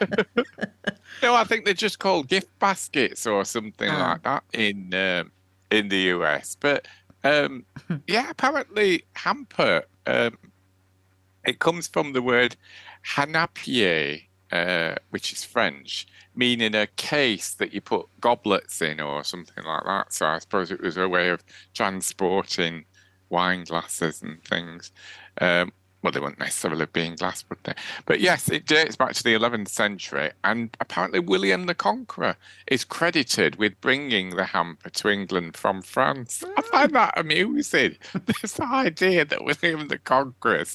no, 1.23 1.33
I 1.33 1.43
think 1.43 1.65
they're 1.65 1.73
just 1.73 1.99
called 1.99 2.27
gift 2.27 2.57
baskets 2.59 3.25
or 3.25 3.43
something 3.45 3.89
Ah. 3.89 4.11
like 4.11 4.23
that 4.23 4.43
in 4.53 4.93
um, 4.93 5.31
in 5.71 5.89
the 5.89 5.97
US. 6.15 6.55
But 6.59 6.87
um, 7.23 7.65
yeah, 8.07 8.29
apparently 8.29 9.03
hamper. 9.15 9.83
Um, 10.05 10.37
it 11.45 11.59
comes 11.59 11.87
from 11.87 12.13
the 12.13 12.21
word 12.21 12.55
hanapier, 13.15 14.21
uh, 14.51 14.95
which 15.09 15.33
is 15.33 15.43
French, 15.43 16.07
meaning 16.35 16.75
a 16.75 16.87
case 16.87 17.53
that 17.55 17.73
you 17.73 17.81
put 17.81 18.07
goblets 18.19 18.81
in 18.81 18.99
or 18.99 19.23
something 19.23 19.63
like 19.63 19.83
that. 19.85 20.13
So 20.13 20.25
I 20.25 20.39
suppose 20.39 20.71
it 20.71 20.81
was 20.81 20.97
a 20.97 21.09
way 21.09 21.29
of 21.29 21.43
transporting 21.73 22.85
wine 23.29 23.63
glasses 23.65 24.21
and 24.21 24.43
things. 24.43 24.91
Um, 25.41 25.71
well, 26.01 26.11
they 26.11 26.19
wouldn't 26.19 26.39
necessarily 26.39 26.85
be 26.85 27.05
in 27.05 27.15
glass, 27.15 27.43
would 27.49 27.57
they? 27.63 27.73
But 28.05 28.19
yes, 28.19 28.49
it 28.49 28.67
dates 28.67 28.95
back 28.95 29.13
to 29.13 29.23
the 29.23 29.33
11th 29.33 29.67
century, 29.67 30.31
and 30.43 30.69
apparently 30.79 31.19
William 31.19 31.65
the 31.65 31.73
Conqueror 31.73 32.37
is 32.67 32.85
credited 32.85 33.55
with 33.55 33.79
bringing 33.81 34.35
the 34.35 34.45
hamper 34.45 34.89
to 34.91 35.09
England 35.09 35.57
from 35.57 35.81
France. 35.81 36.43
I 36.55 36.61
find 36.61 36.93
that 36.93 37.17
amusing. 37.17 37.97
this 38.41 38.59
idea 38.59 39.25
that 39.25 39.43
William 39.43 39.87
the 39.87 39.97
Conqueror 39.97 40.65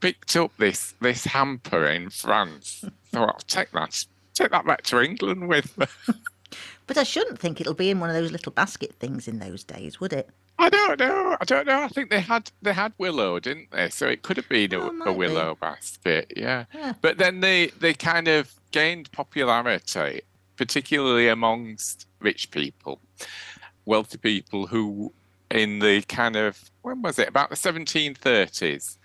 picked 0.00 0.36
up 0.36 0.52
this 0.58 0.94
this 1.00 1.24
hamper 1.24 1.86
in 1.86 2.10
France. 2.10 2.84
So 3.14 3.24
I'll 3.24 3.38
take 3.46 3.70
that, 3.72 4.04
take 4.34 4.50
that 4.50 4.66
back 4.66 4.82
to 4.84 5.00
England 5.00 5.48
with 5.48 5.76
me. 5.78 5.86
But 6.86 6.98
I 6.98 7.02
shouldn't 7.02 7.38
think 7.38 7.60
it'll 7.62 7.72
be 7.72 7.88
in 7.88 7.98
one 7.98 8.10
of 8.10 8.14
those 8.14 8.30
little 8.30 8.52
basket 8.52 8.94
things 9.00 9.26
in 9.26 9.38
those 9.38 9.64
days, 9.64 10.00
would 10.00 10.12
it? 10.12 10.28
I 10.58 10.68
don't 10.68 10.98
know. 11.00 11.34
I 11.40 11.44
don't 11.46 11.66
know. 11.66 11.82
I 11.82 11.88
think 11.88 12.10
they 12.10 12.20
had 12.20 12.50
they 12.60 12.74
had 12.74 12.92
willow, 12.98 13.40
didn't 13.40 13.70
they? 13.70 13.88
So 13.88 14.06
it 14.06 14.20
could 14.22 14.36
have 14.36 14.48
been 14.50 14.74
a, 14.74 14.80
Oh, 14.80 14.88
a 15.00 15.12
be. 15.12 15.18
willow 15.18 15.56
basket, 15.58 16.30
yeah. 16.36 16.66
Yeah. 16.74 16.92
But 17.00 17.16
then 17.16 17.40
they 17.40 17.68
they 17.68 17.94
kind 17.94 18.28
of 18.28 18.52
gained 18.70 19.10
popularity, 19.12 20.20
particularly 20.56 21.26
amongst 21.28 22.06
rich 22.20 22.50
people, 22.50 23.00
wealthy 23.86 24.18
people 24.18 24.66
who, 24.66 25.10
in 25.50 25.78
the 25.78 26.02
kind 26.02 26.36
of 26.36 26.70
when 26.82 27.00
was 27.00 27.18
it 27.18 27.28
about 27.28 27.48
the 27.48 27.56
1730s, 27.56 28.98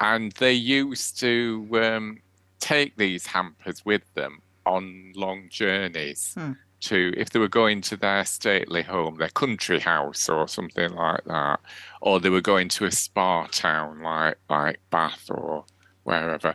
and 0.00 0.32
they 0.32 0.54
used 0.54 1.20
to 1.20 1.68
um, 1.74 2.20
take 2.60 2.96
these 2.96 3.26
hampers 3.26 3.84
with 3.84 4.02
them 4.14 4.40
on 4.66 5.12
long 5.14 5.48
journeys 5.48 6.34
Hmm. 6.36 6.52
to 6.80 7.12
if 7.16 7.30
they 7.30 7.38
were 7.38 7.48
going 7.48 7.80
to 7.82 7.96
their 7.96 8.24
stately 8.24 8.82
home, 8.82 9.16
their 9.16 9.30
country 9.30 9.80
house 9.80 10.28
or 10.28 10.46
something 10.48 10.90
like 10.94 11.24
that, 11.24 11.60
or 12.02 12.20
they 12.20 12.30
were 12.30 12.40
going 12.40 12.68
to 12.70 12.84
a 12.84 12.90
spa 12.92 13.46
town 13.46 14.00
like 14.02 14.36
like 14.48 14.78
Bath 14.90 15.26
or 15.30 15.64
wherever. 16.04 16.54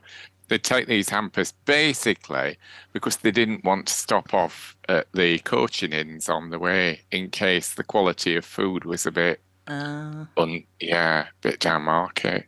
They'd 0.49 0.63
take 0.63 0.87
these 0.87 1.09
hampers 1.09 1.53
basically 1.65 2.57
because 2.91 3.17
they 3.17 3.31
didn't 3.31 3.63
want 3.63 3.87
to 3.87 3.93
stop 3.93 4.33
off 4.33 4.75
at 4.89 5.07
the 5.13 5.39
coaching 5.39 5.93
inns 5.93 6.29
on 6.29 6.49
the 6.51 6.59
way 6.59 7.01
in 7.11 7.29
case 7.29 7.73
the 7.73 7.83
quality 7.83 8.35
of 8.35 8.45
food 8.45 8.85
was 8.85 9.05
a 9.05 9.11
bit 9.11 9.41
Uh, 9.67 10.25
un, 10.37 10.63
yeah, 10.81 11.27
bit 11.41 11.59
down 11.61 11.83
market. 11.83 12.45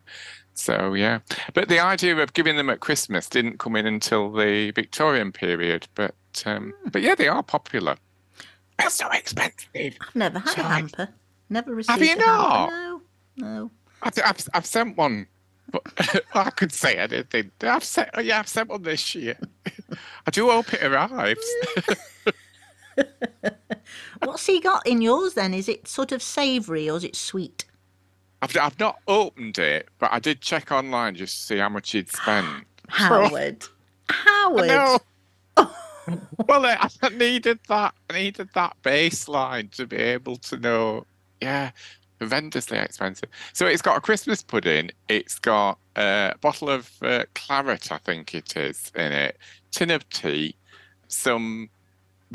So 0.56 0.94
yeah, 0.94 1.20
but 1.54 1.68
the 1.68 1.80
idea 1.80 2.18
of 2.18 2.34
giving 2.34 2.56
them 2.56 2.70
at 2.70 2.80
Christmas 2.80 3.28
didn't 3.30 3.60
come 3.60 3.76
in 3.76 3.86
until 3.86 4.32
the 4.32 4.72
Victorian 4.72 5.32
period. 5.32 5.88
But 5.96 6.16
um, 6.46 6.74
but 6.92 7.02
yeah, 7.02 7.14
they 7.14 7.28
are 7.28 7.44
popular. 7.44 7.98
They're 8.80 8.90
so 8.90 9.10
expensive. 9.12 9.68
I've 9.76 10.16
never 10.16 10.40
had 10.40 10.58
a 10.58 10.64
hamper. 10.64 11.10
Never 11.50 11.76
received 11.76 12.00
you 12.00 12.06
a 12.06 12.10
hamper. 12.10 12.26
not? 12.26 12.70
No, 12.70 13.02
no. 13.38 13.72
I've, 14.02 14.14
I've, 14.24 14.48
I've 14.54 14.66
sent 14.66 14.98
one, 14.98 15.28
but 15.72 15.84
I 16.34 16.50
could 16.52 16.72
say 16.72 16.96
anything. 16.96 17.52
I've 17.62 17.84
sent, 17.84 18.10
oh 18.14 18.22
yeah, 18.22 18.40
I've 18.40 18.48
sent 18.48 18.70
one 18.70 18.84
this 18.84 19.14
year. 19.16 19.38
I 20.26 20.32
do 20.32 20.50
hope 20.50 20.74
it 20.74 20.84
arrives. 20.84 21.46
What's 24.24 24.46
he 24.46 24.60
got 24.62 24.88
in 24.88 25.02
yours 25.02 25.34
then? 25.34 25.54
Is 25.54 25.68
it 25.68 25.88
sort 25.88 26.12
of 26.12 26.22
savoury 26.22 26.90
or 26.90 26.98
is 26.98 27.04
it 27.04 27.16
sweet? 27.16 27.66
I've, 28.46 28.58
I've 28.58 28.80
not 28.80 29.00
opened 29.08 29.58
it, 29.58 29.90
but 29.98 30.12
I 30.14 30.20
did 30.20 30.42
check 30.42 30.72
online 30.72 31.16
just 31.16 31.38
to 31.40 31.44
see 31.46 31.58
how 31.58 31.70
much 31.70 31.92
he'd 31.92 32.10
spent. 32.10 32.66
Howard. 32.90 33.66
Howard. 34.10 34.68
No. 34.68 35.00
well, 36.48 36.66
I, 36.66 36.88
I 37.02 37.10
needed 37.10 37.60
that. 37.68 37.96
I 38.10 38.14
needed 38.14 38.50
that 38.54 38.76
baseline 38.84 39.72
to 39.72 39.88
be 39.88 39.98
able 39.98 40.36
to 40.38 40.58
know. 40.58 41.06
Yeah, 41.42 41.72
horrendously 42.22 42.84
expensive. 42.84 43.30
So 43.54 43.66
it's 43.66 43.82
got 43.82 43.98
a 43.98 44.02
Christmas 44.02 44.44
pudding. 44.44 44.92
It's 45.10 45.40
got 45.40 45.80
uh, 45.96 46.32
a 46.36 46.38
bottle 46.38 46.70
of 46.70 46.92
uh, 47.02 47.26
claret, 47.34 47.92
I 47.92 47.98
think 47.98 48.36
it 48.36 48.56
is, 48.56 48.92
in 48.96 49.12
it. 49.12 49.38
Tin 49.72 49.90
of 49.90 50.08
tea, 50.10 50.56
some 51.08 51.70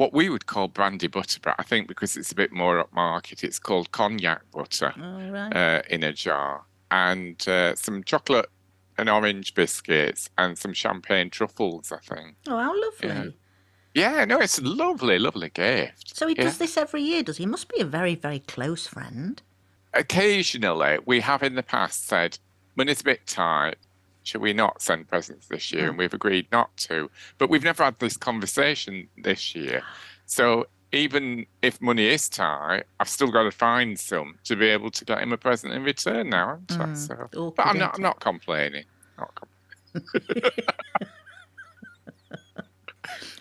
what 0.01 0.15
we 0.15 0.31
would 0.31 0.47
call 0.47 0.67
brandy 0.67 1.09
butter, 1.09 1.39
but 1.43 1.55
I 1.59 1.63
think 1.63 1.87
because 1.87 2.17
it's 2.17 2.33
a 2.33 2.35
bit 2.35 2.53
more 2.53 2.83
upmarket, 2.83 3.45
it's 3.45 3.59
called 3.59 3.93
cognac 3.93 4.41
butter 4.51 4.95
right. 4.97 5.55
uh, 5.55 5.83
in 5.91 6.03
a 6.03 6.11
jar, 6.11 6.63
and 6.91 7.47
uh, 7.47 7.75
some 7.75 8.03
chocolate 8.03 8.49
and 8.97 9.11
orange 9.11 9.55
biscuits, 9.55 10.31
and 10.39 10.57
some 10.57 10.73
champagne 10.73 11.29
truffles, 11.29 11.93
I 11.93 11.99
think. 11.99 12.37
oh, 12.49 12.57
how 12.59 12.73
lovely. 12.83 13.09
yeah. 13.09 13.25
Yeah, 13.93 14.25
no, 14.25 14.39
it's 14.41 14.59
a 14.59 14.63
lovely, 14.63 15.19
lovely 15.19 15.51
gift. 15.51 16.17
So 16.17 16.29
he 16.29 16.35
Yeah. 16.35 16.45
does 16.45 16.57
this 16.59 16.77
every 16.79 17.03
year, 17.03 17.23
does 17.23 17.37
he? 17.37 17.43
He 17.43 17.47
must 17.47 17.69
be 17.69 17.81
a 17.81 17.85
very, 17.85 18.15
very 18.15 18.39
close 18.39 18.87
friend. 18.87 19.43
Occasionally, 19.93 20.99
we 21.05 21.21
have 21.21 21.43
in 21.43 21.57
the 21.57 21.63
past 21.63 22.07
said, 22.07 22.39
money's 22.75 23.01
a 23.03 23.05
bit 23.05 23.27
tight. 23.27 23.77
Should 24.31 24.43
we 24.43 24.53
not 24.53 24.81
send 24.81 25.09
presents 25.09 25.49
this 25.49 25.73
year? 25.73 25.89
And 25.89 25.99
we've 25.99 26.15
agreed 26.15 26.47
not 26.53 26.77
to. 26.89 27.11
But 27.39 27.51
we've 27.51 27.65
never 27.65 27.83
had 27.83 27.99
this 27.99 28.17
conversation 28.17 29.09
this 29.19 29.57
year. 29.57 29.83
So 30.27 30.69
even 30.93 31.47
if 31.63 31.81
money 31.83 32.07
is 32.07 32.29
tight, 32.29 32.85
I've 33.01 33.09
still 33.09 33.33
got 33.33 33.43
to 33.43 33.51
find 33.51 33.99
some 33.99 34.39
to 34.45 34.55
be 34.55 34.67
able 34.67 34.93
to 34.93 35.05
get 35.05 35.21
him 35.21 35.33
a 35.33 35.37
present 35.37 35.73
in 35.73 35.83
return 35.83 36.29
now. 36.31 36.61
haven't 36.69 36.81
I? 36.81 36.93
Mm, 36.93 36.97
So, 37.33 37.53
but 37.57 37.67
I'm 37.67 37.77
not. 37.77 37.97
I'm 37.97 38.03
not 38.03 38.21
complaining. 38.21 38.85
Not 39.19 39.33
complaining. 39.35 40.51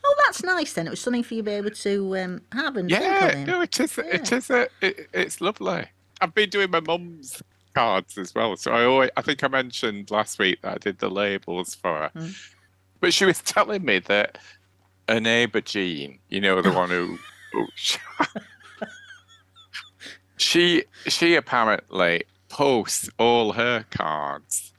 Oh, 0.03 0.15
that's 0.25 0.41
nice 0.43 0.74
then. 0.74 0.88
It 0.88 0.89
was 0.89 1.01
something 1.01 1.22
for 1.22 1.36
you 1.36 1.41
to 1.41 1.46
be 1.46 1.51
able 1.51 1.69
to 1.69 2.17
um, 2.17 2.41
have 2.53 2.77
and 2.77 2.89
think 2.89 3.01
Yeah, 3.03 3.25
of 3.27 3.34
him. 3.36 3.46
no, 3.46 3.62
it 3.62 3.79
is. 3.79 3.96
Yeah. 3.98 4.36
is 4.38 4.50
a. 4.50 4.67
It, 4.81 5.08
it's 5.13 5.39
lovely. 5.41 5.86
I've 6.22 6.34
been 6.34 6.50
doing 6.50 6.72
my 6.72 6.79
mum's 6.79 7.43
cards 7.79 8.17
as 8.17 8.36
well, 8.36 8.57
so 8.57 8.71
I 8.71 8.83
always. 8.86 9.09
I 9.15 9.21
think 9.21 9.43
I 9.43 9.48
mentioned 9.48 10.12
last 10.12 10.38
week 10.39 10.62
that 10.62 10.74
I 10.74 10.77
did 10.77 11.00
the 11.00 11.09
labels 11.09 11.75
for 11.75 11.93
her, 12.01 12.12
Mm. 12.15 12.36
but 13.00 13.13
she 13.13 13.25
was 13.25 13.39
telling 13.41 13.83
me 13.86 14.00
that 14.00 14.38
her 15.07 15.19
neighbour 15.19 15.62
Jean, 15.62 16.19
you 16.29 16.41
know, 16.41 16.62
the 16.62 16.71
one 16.71 16.89
who, 16.89 17.17
who 17.53 17.67
she 20.38 20.83
she 21.07 21.36
apparently 21.36 22.24
posts 22.50 23.09
all 23.17 23.53
her 23.53 23.86
cards 23.91 24.71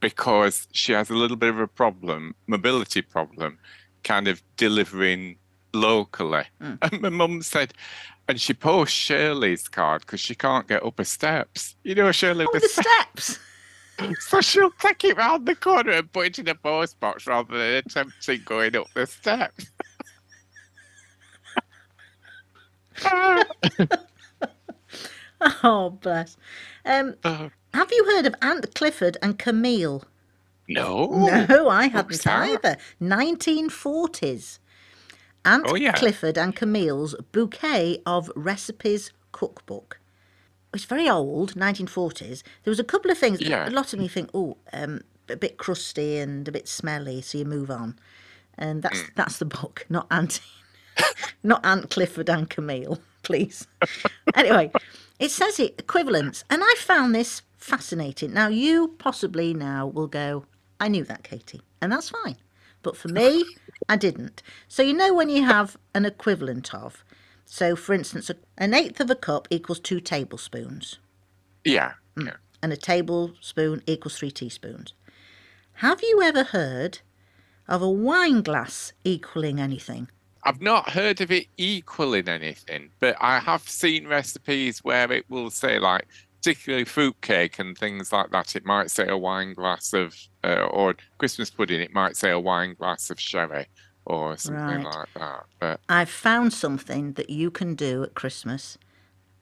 because 0.00 0.66
she 0.72 0.92
has 0.92 1.10
a 1.10 1.14
little 1.14 1.36
bit 1.36 1.50
of 1.50 1.60
a 1.60 1.68
problem, 1.68 2.34
mobility 2.46 3.02
problem, 3.02 3.58
kind 4.02 4.26
of 4.26 4.42
delivering 4.56 5.36
locally. 5.72 6.44
Mm. 6.60 6.78
And 6.82 7.00
my 7.02 7.08
mum 7.08 7.42
said, 7.42 7.72
and 8.28 8.40
she 8.40 8.54
posts 8.54 8.96
Shirley's 8.96 9.68
card 9.68 10.02
because 10.02 10.20
she 10.20 10.34
can't 10.34 10.68
get 10.68 10.84
up 10.84 10.98
her 10.98 11.04
steps. 11.04 11.76
You 11.82 11.94
know, 11.94 12.12
Shirley 12.12 12.46
Oh, 12.48 12.58
the 12.58 12.68
steps. 12.68 13.38
so 14.20 14.40
she'll 14.40 14.70
take 14.80 15.04
it 15.04 15.16
round 15.16 15.46
the 15.46 15.54
corner 15.54 15.92
and 15.92 16.12
put 16.12 16.26
it 16.26 16.38
in 16.38 16.48
a 16.48 16.54
post 16.54 16.98
box 17.00 17.26
rather 17.26 17.56
than 17.56 17.76
attempting 17.76 18.42
going 18.44 18.76
up 18.76 18.86
the 18.94 19.06
steps. 19.06 19.66
Oh, 25.64 25.90
bless. 25.90 26.36
Um, 26.84 27.14
oh, 27.24 27.50
have 27.74 27.90
you 27.90 28.04
heard 28.04 28.26
of 28.26 28.34
Aunt 28.42 28.74
Clifford 28.74 29.16
and 29.22 29.38
Camille? 29.38 30.04
no. 30.68 31.26
no, 31.48 31.68
I 31.68 31.88
hadn't 31.88 32.26
either. 32.26 32.76
1940s. 33.00 34.58
Aunt 35.44 35.64
Oh, 35.68 35.74
yeah. 35.74 35.92
Clifford 35.92 36.38
and 36.38 36.54
Camille's 36.54 37.14
Bouquet 37.32 38.00
of 38.06 38.30
Recipes 38.36 39.12
cookbook. 39.32 39.98
It's 40.74 40.84
very 40.84 41.08
old, 41.08 41.54
1940s. 41.54 42.42
There 42.64 42.70
was 42.70 42.78
a 42.80 42.84
couple 42.84 43.10
of 43.10 43.18
things. 43.18 43.40
Yeah. 43.40 43.68
A 43.68 43.70
lot 43.70 43.92
of 43.92 44.00
you 44.00 44.08
think, 44.08 44.30
oh, 44.32 44.56
um, 44.72 45.02
a 45.28 45.36
bit 45.36 45.58
crusty 45.58 46.18
and 46.18 46.46
a 46.48 46.52
bit 46.52 46.66
smelly, 46.68 47.20
so 47.22 47.38
you 47.38 47.44
move 47.44 47.70
on. 47.70 47.98
And 48.56 48.82
that's 48.82 49.00
Hmm. 49.00 49.06
that's 49.16 49.38
the 49.38 49.44
book, 49.44 49.86
not 49.88 50.06
Aunt, 50.10 50.40
not 51.42 51.64
Aunt 51.64 51.90
Clifford 51.90 52.28
and 52.28 52.48
Camille, 52.48 53.00
please. 53.22 53.66
anyway, 54.34 54.70
it 55.18 55.30
says 55.30 55.58
it 55.58 55.74
equivalents, 55.78 56.44
and 56.50 56.62
I 56.62 56.74
found 56.78 57.14
this 57.14 57.42
fascinating. 57.56 58.32
Now, 58.32 58.48
you 58.48 58.88
possibly 58.98 59.54
now 59.54 59.86
will 59.86 60.06
go, 60.06 60.44
I 60.80 60.88
knew 60.88 61.04
that, 61.04 61.22
Katie, 61.22 61.62
and 61.80 61.92
that's 61.92 62.10
fine. 62.10 62.36
But 62.82 62.96
for 62.96 63.08
me, 63.08 63.44
I 63.88 63.96
didn't. 63.96 64.42
So, 64.68 64.82
you 64.82 64.94
know, 64.94 65.12
when 65.14 65.28
you 65.28 65.44
have 65.44 65.76
an 65.94 66.04
equivalent 66.04 66.74
of, 66.74 67.04
so 67.44 67.76
for 67.76 67.92
instance, 67.92 68.30
an 68.58 68.74
eighth 68.74 69.00
of 69.00 69.10
a 69.10 69.14
cup 69.14 69.48
equals 69.50 69.80
two 69.80 70.00
tablespoons, 70.00 70.98
Yeah. 71.64 71.92
Mm. 72.16 72.26
yeah. 72.26 72.36
and 72.62 72.72
a 72.72 72.76
tablespoon 72.76 73.82
equals 73.86 74.16
three 74.18 74.30
teaspoons. 74.30 74.94
Have 75.76 76.00
you 76.02 76.22
ever 76.22 76.44
heard 76.44 77.00
of 77.68 77.82
a 77.82 77.90
wine 77.90 78.42
glass 78.42 78.92
equaling 79.04 79.58
anything? 79.60 80.08
I've 80.44 80.60
not 80.60 80.90
heard 80.90 81.20
of 81.20 81.30
it 81.30 81.46
equaling 81.56 82.28
anything, 82.28 82.90
but 83.00 83.16
I 83.20 83.38
have 83.38 83.68
seen 83.68 84.06
recipes 84.08 84.80
where 84.82 85.10
it 85.12 85.24
will 85.28 85.50
say 85.50 85.78
like 85.78 86.06
particularly 86.42 86.84
fruitcake 86.84 87.58
and 87.60 87.78
things 87.78 88.12
like 88.12 88.30
that. 88.30 88.56
It 88.56 88.64
might 88.64 88.90
say 88.90 89.06
a 89.06 89.16
wine 89.16 89.54
glass 89.54 89.92
of, 89.92 90.16
uh, 90.42 90.64
or 90.70 90.96
Christmas 91.18 91.50
pudding. 91.50 91.80
It 91.80 91.94
might 91.94 92.16
say 92.16 92.30
a 92.30 92.40
wine 92.40 92.74
glass 92.74 93.10
of 93.10 93.20
sherry 93.20 93.68
or 94.06 94.36
something 94.36 94.82
Right. 94.82 94.84
like 94.84 95.08
that. 95.14 95.44
But 95.60 95.80
I've 95.88 96.10
found 96.10 96.52
something 96.52 97.12
that 97.12 97.30
you 97.30 97.52
can 97.52 97.76
do 97.76 98.02
at 98.02 98.14
Christmas 98.14 98.76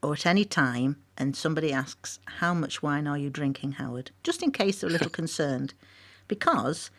or 0.03 0.13
at 0.13 0.27
any 0.27 0.45
time, 0.45 0.97
and 1.17 1.35
somebody 1.35 1.73
asks, 1.73 2.19
How 2.39 2.53
much 2.53 2.83
wine 2.83 3.07
are 3.07 3.17
you 3.17 3.31
drinking, 3.31 3.73
Howard? 3.73 4.11
Just 4.23 4.43
in 4.43 4.51
case 4.51 4.81
they're 4.81 4.89
a 4.89 4.93
little 4.93 5.09
concerned. 5.21 5.73
Because 6.27 6.91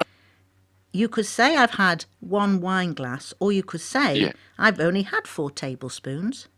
you 0.92 1.08
could 1.08 1.26
say, 1.26 1.56
I've 1.56 1.72
had 1.72 2.04
one 2.18 2.60
wine 2.60 2.92
glass, 2.92 3.32
or 3.38 3.52
you 3.52 3.62
could 3.62 3.80
say, 3.80 4.16
Yeah. 4.18 4.32
I've 4.58 4.80
only 4.80 5.02
had 5.02 5.28
four 5.28 5.48
tablespoons. 5.50 6.48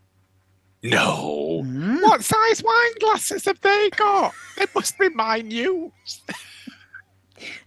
No, 0.89 1.61
Mm. 1.63 2.01
what 2.01 2.23
size 2.23 2.61
wine 2.63 2.93
glasses 2.99 3.45
have 3.45 3.59
they 3.61 3.89
got? 3.97 4.33
They 4.57 4.65
must 4.75 4.97
be 4.99 5.09
minute. 5.09 5.91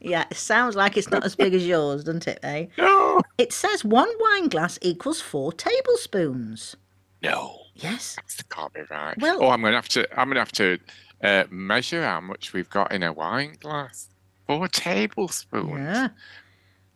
Yeah, 0.01 0.25
it 0.31 0.37
sounds 0.37 0.75
like 0.77 0.97
it's 0.97 1.11
not 1.11 1.25
as 1.25 1.35
big 1.37 1.53
as 1.55 1.67
yours, 1.67 2.05
doesn't 2.05 2.27
it, 2.29 2.39
eh? 2.43 2.67
No, 2.79 3.21
It 3.37 3.53
says 3.53 3.85
one 3.85 4.09
wine 4.19 4.49
glass 4.49 4.79
equals 4.83 5.21
four 5.21 5.53
tablespoons. 5.53 6.77
no, 7.23 7.59
Yes. 7.75 8.17
that 8.17 8.49
can't 8.49 8.73
be 8.73 8.81
right. 8.91 9.17
Well- 9.19 9.43
oh, 9.43 9.51
I'm 9.51 9.63
gonna 9.63 9.77
have 9.77 9.89
to. 9.91 10.21
I'm 10.21 10.29
gonna 10.29 10.41
have 10.41 10.53
to 10.53 10.79
uh, 11.23 11.45
measure 11.51 12.03
how 12.05 12.21
much 12.21 12.53
we've 12.53 12.71
got 12.71 12.93
in 12.93 13.03
a 13.03 13.13
wine 13.13 13.57
glass. 13.61 14.09
Four 14.47 14.69
tablespoons. 14.69 15.71
Yeah. 15.79 16.09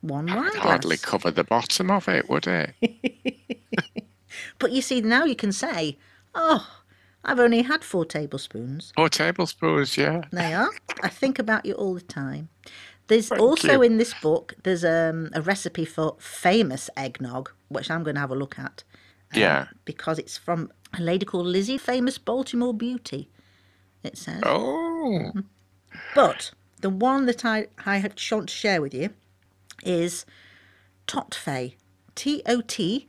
One 0.00 0.26
That 0.26 0.36
wine 0.36 0.44
would 0.46 0.54
hardly 0.56 0.96
cover 0.96 1.30
the 1.30 1.44
bottom 1.44 1.90
of 1.90 2.08
it, 2.08 2.28
would 2.28 2.46
it? 2.46 2.74
But 4.58 4.72
you 4.72 4.80
see, 4.80 5.00
now 5.02 5.24
you 5.24 5.36
can 5.36 5.52
say, 5.52 5.98
Oh, 6.34 6.66
I've 7.24 7.38
only 7.38 7.62
had 7.62 7.84
four 7.84 8.04
tablespoons. 8.04 8.92
Four 8.96 9.08
tablespoons, 9.08 9.96
yeah. 9.96 10.22
They 10.32 10.54
are. 10.54 10.70
I 11.02 11.08
think 11.08 11.38
about 11.38 11.64
you 11.66 11.74
all 11.74 11.94
the 11.94 12.00
time. 12.00 12.48
There's 13.08 13.28
Thank 13.28 13.42
also 13.42 13.72
you. 13.72 13.82
in 13.82 13.98
this 13.98 14.14
book, 14.14 14.54
there's 14.62 14.84
um, 14.84 15.30
a 15.34 15.42
recipe 15.42 15.84
for 15.84 16.16
famous 16.18 16.88
eggnog, 16.96 17.50
which 17.68 17.90
I'm 17.90 18.02
going 18.02 18.14
to 18.14 18.20
have 18.20 18.30
a 18.30 18.34
look 18.36 18.58
at. 18.58 18.84
um, 19.34 19.40
Yeah. 19.40 19.66
Because 19.84 20.18
it's 20.18 20.38
from 20.38 20.70
a 20.98 21.02
lady 21.02 21.26
called 21.26 21.46
Lizzie, 21.46 21.78
famous 21.78 22.18
Baltimore 22.18 22.72
beauty, 22.74 23.28
it 24.02 24.16
says. 24.16 24.40
Oh, 24.44 25.32
But 26.14 26.52
the 26.80 26.90
one 26.90 27.26
that 27.26 27.44
I, 27.44 27.66
I 27.84 27.98
had 27.98 28.20
want 28.30 28.48
to 28.48 28.54
share 28.54 28.80
with 28.80 28.94
you 28.94 29.10
is 29.84 30.24
Totfay. 31.06 31.74
T 32.14 32.42
O 32.46 32.60
T 32.60 33.08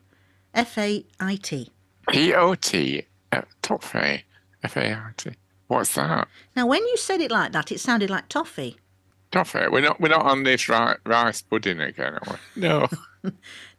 F 0.54 0.78
A 0.78 1.06
I 1.20 1.36
T. 1.36 1.70
P 2.10 2.34
O 2.34 2.56
T, 2.56 3.06
toffee, 3.62 4.24
F 4.64 4.78
A 4.78 4.94
R 4.94 5.14
T. 5.18 5.32
What's 5.68 5.96
that? 5.96 6.28
Now, 6.56 6.68
when 6.68 6.82
you 6.88 6.98
said 6.98 7.22
it 7.22 7.32
like 7.32 7.52
that, 7.54 7.72
it 7.72 7.80
sounded 7.80 8.10
like 8.10 8.28
toffee. 8.30 8.78
Toffee. 9.32 9.68
We're 9.72 9.82
not. 9.82 10.00
We're 10.00 10.10
not 10.10 10.26
on 10.26 10.44
this 10.44 10.70
ri- 10.70 10.96
rice 11.06 11.42
pudding 11.42 11.80
again, 11.82 12.14
are 12.16 12.22
we? 12.56 12.62
No. 12.62 12.88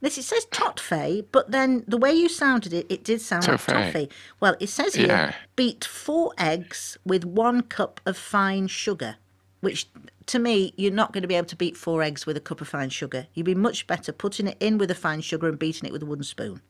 This 0.01 0.17
it 0.17 0.23
says 0.23 0.47
Totfay, 0.47 1.27
but 1.31 1.51
then 1.51 1.85
the 1.87 1.99
way 1.99 2.11
you 2.15 2.31
sounded 2.31 2.73
it, 2.73 2.87
it 2.89 3.05
did 3.05 3.21
sound 3.21 3.43
Toffee. 3.43 3.73
like 3.75 3.93
toffee. 3.93 4.09
Well, 4.41 4.57
it 4.59 4.71
says 4.71 4.95
here, 4.95 5.07
Yeah. 5.07 5.35
beat 5.55 5.85
four 5.85 6.33
eggs 6.39 6.97
with 7.05 7.27
one 7.27 7.61
cup 7.63 8.01
of 8.07 8.17
fine 8.17 8.69
sugar, 8.69 9.17
which 9.61 9.87
to 10.27 10.39
me, 10.39 10.73
you're 10.79 10.91
not 10.93 11.13
going 11.13 11.21
to 11.23 11.29
be 11.29 11.35
able 11.35 11.47
to 11.49 11.57
beat 11.57 11.77
four 11.77 12.03
eggs 12.03 12.25
with 12.25 12.39
a 12.39 12.41
cup 12.41 12.63
of 12.63 12.69
fine 12.69 12.89
sugar. 12.89 13.27
You'd 13.35 13.45
be 13.45 13.55
much 13.55 13.87
better 13.87 14.13
putting 14.13 14.47
it 14.47 14.57
in 14.61 14.79
with 14.79 14.89
the 14.89 14.95
fine 14.95 15.21
sugar 15.21 15.47
and 15.47 15.59
beating 15.59 15.87
it 15.87 15.93
with 15.93 16.03
a 16.03 16.07
wooden 16.07 16.25
spoon. 16.25 16.63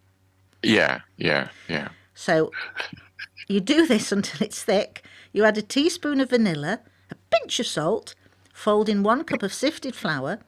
Yeah. 0.64 1.02
Yeah. 1.16 1.50
Yeah. 1.68 1.90
So 2.14 2.50
you 3.48 3.60
do 3.60 3.86
this 3.86 4.12
until 4.12 4.42
it's 4.42 4.62
thick. 4.62 5.04
You 5.32 5.44
add 5.44 5.58
a 5.58 5.62
teaspoon 5.62 6.20
of 6.20 6.30
vanilla, 6.30 6.80
a 7.10 7.16
pinch 7.30 7.60
of 7.60 7.66
salt, 7.66 8.14
fold 8.52 8.88
in 8.88 9.02
one 9.02 9.24
cup 9.24 9.42
of 9.42 9.52
sifted 9.52 9.94
flour, 9.94 10.38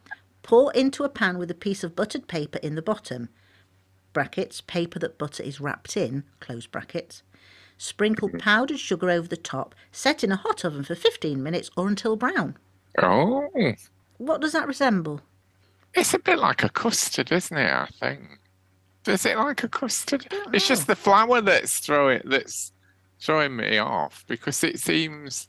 pour 0.42 0.72
into 0.72 1.04
a 1.04 1.08
pan 1.08 1.38
with 1.38 1.50
a 1.50 1.54
piece 1.54 1.82
of 1.82 1.96
buttered 1.96 2.28
paper 2.28 2.58
in 2.62 2.76
the 2.76 2.82
bottom. 2.82 3.28
Brackets, 4.12 4.60
paper 4.60 4.98
that 5.00 5.18
butter 5.18 5.42
is 5.42 5.60
wrapped 5.60 5.96
in, 5.96 6.24
close 6.40 6.66
brackets. 6.66 7.22
Sprinkle 7.76 8.28
mm-hmm. 8.28 8.38
powdered 8.38 8.78
sugar 8.78 9.10
over 9.10 9.28
the 9.28 9.36
top, 9.36 9.74
set 9.92 10.24
in 10.24 10.32
a 10.32 10.36
hot 10.36 10.64
oven 10.64 10.84
for 10.84 10.94
15 10.94 11.42
minutes 11.42 11.70
or 11.76 11.88
until 11.88 12.16
brown. 12.16 12.56
Oh, 13.02 13.48
What 14.18 14.40
does 14.40 14.52
that 14.52 14.68
resemble? 14.68 15.20
it's 15.92 16.14
a 16.14 16.18
bit 16.18 16.38
like 16.38 16.62
a 16.62 16.68
custard, 16.68 17.32
isn't 17.32 17.56
it? 17.56 17.70
I 17.70 17.88
think. 17.98 18.38
Is 19.08 19.26
it 19.26 19.36
like 19.36 19.62
a 19.64 19.68
custard? 19.68 20.26
It's 20.52 20.66
just 20.66 20.86
the 20.86 20.96
flour 20.96 21.40
that's 21.40 21.78
throwing 21.78 22.22
that's 22.24 22.72
throwing 23.20 23.56
me 23.56 23.78
off 23.78 24.24
because 24.26 24.62
it 24.64 24.78
seems 24.78 25.48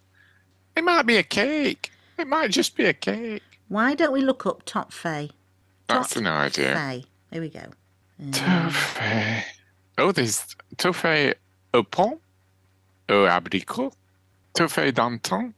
it 0.75 0.83
might 0.83 1.03
be 1.05 1.17
a 1.17 1.23
cake. 1.23 1.91
It 2.17 2.27
might 2.27 2.51
just 2.51 2.75
be 2.75 2.85
a 2.85 2.93
cake. 2.93 3.43
Why 3.67 3.95
don't 3.95 4.13
we 4.13 4.21
look 4.21 4.45
up 4.45 4.63
Tot 4.65 4.93
Fay? 4.93 5.29
That's 5.87 6.15
an 6.15 6.27
idea. 6.27 6.75
Fay. 6.75 7.05
Here 7.31 7.41
we 7.41 7.49
go. 7.49 7.65
Toffee. 8.31 9.43
Oh, 9.97 10.11
there's 10.11 10.55
toffee 10.77 11.33
au 11.73 11.83
pont, 11.83 12.19
au 13.09 13.25
abricot, 13.25 13.93
toffee 14.53 14.91
danton. 14.91 15.53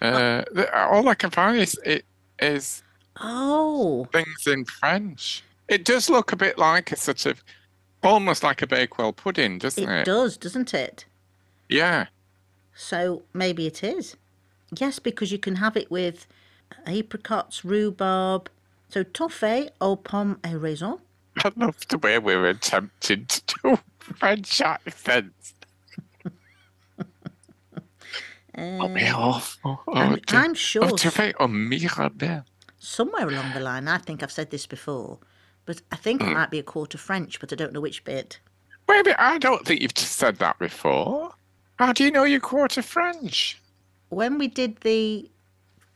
Uh, 0.00 0.42
all 0.74 1.08
I 1.08 1.14
can 1.14 1.30
find 1.30 1.58
is 1.58 1.78
it 1.84 2.04
is 2.40 2.82
Oh, 3.20 4.06
things 4.12 4.46
in 4.46 4.64
French. 4.64 5.42
It 5.68 5.84
does 5.84 6.08
look 6.08 6.32
a 6.32 6.36
bit 6.36 6.58
like 6.58 6.92
a 6.92 6.96
sort 6.96 7.26
of, 7.26 7.42
almost 8.02 8.42
like 8.42 8.62
a 8.62 8.66
Bakewell 8.66 9.12
pudding, 9.12 9.58
doesn't 9.58 9.88
it 9.88 10.00
it? 10.00 10.04
does, 10.04 10.36
doesn't 10.36 10.72
it? 10.72 11.04
Yeah. 11.68 12.06
So 12.74 13.22
maybe 13.34 13.66
it 13.66 13.82
is. 13.82 14.16
Yes, 14.76 14.98
because 14.98 15.32
you 15.32 15.38
can 15.38 15.56
have 15.56 15.76
it 15.76 15.90
with 15.90 16.26
apricots, 16.86 17.64
rhubarb. 17.64 18.48
So 18.88 19.02
toffee 19.02 19.68
aux 19.80 19.96
pommes 19.96 20.38
et 20.44 20.54
raisins. 20.54 21.00
I 21.44 21.52
love 21.56 21.86
the 21.88 21.98
way 21.98 22.18
we're 22.18 22.46
attempting 22.46 23.26
to 23.26 23.42
do 23.62 23.78
French 23.98 24.60
accents. 24.62 25.54
Um, 28.58 28.96
awful. 29.14 29.80
Oh, 29.86 29.94
I'm. 29.94 30.20
I'm 30.30 30.54
sure 30.54 30.84
Oh, 30.84 30.88
au 30.90 30.96
somewhere 32.80 33.28
along 33.28 33.52
the 33.54 33.60
line, 33.60 33.86
I 33.86 33.98
think 33.98 34.22
I've 34.22 34.32
said 34.32 34.50
this 34.50 34.66
before, 34.66 35.18
but 35.68 35.82
I 35.92 35.96
think 35.96 36.22
Hmm. 36.22 36.30
it 36.30 36.34
might 36.34 36.50
be 36.50 36.58
a 36.58 36.62
quarter 36.62 36.96
French, 36.96 37.38
but 37.40 37.52
I 37.52 37.56
don't 37.56 37.74
know 37.74 37.80
which 37.82 38.02
bit. 38.02 38.40
Wait 38.88 39.00
a 39.00 39.04
minute, 39.04 39.20
I 39.20 39.36
don't 39.36 39.66
think 39.66 39.82
you've 39.82 39.92
said 39.98 40.36
that 40.38 40.58
before. 40.58 41.34
How 41.78 41.92
do 41.92 42.02
you 42.04 42.10
know 42.10 42.24
you're 42.24 42.40
quarter 42.40 42.80
French? 42.80 43.60
When 44.08 44.38
we 44.38 44.48
did 44.48 44.78
the 44.78 45.30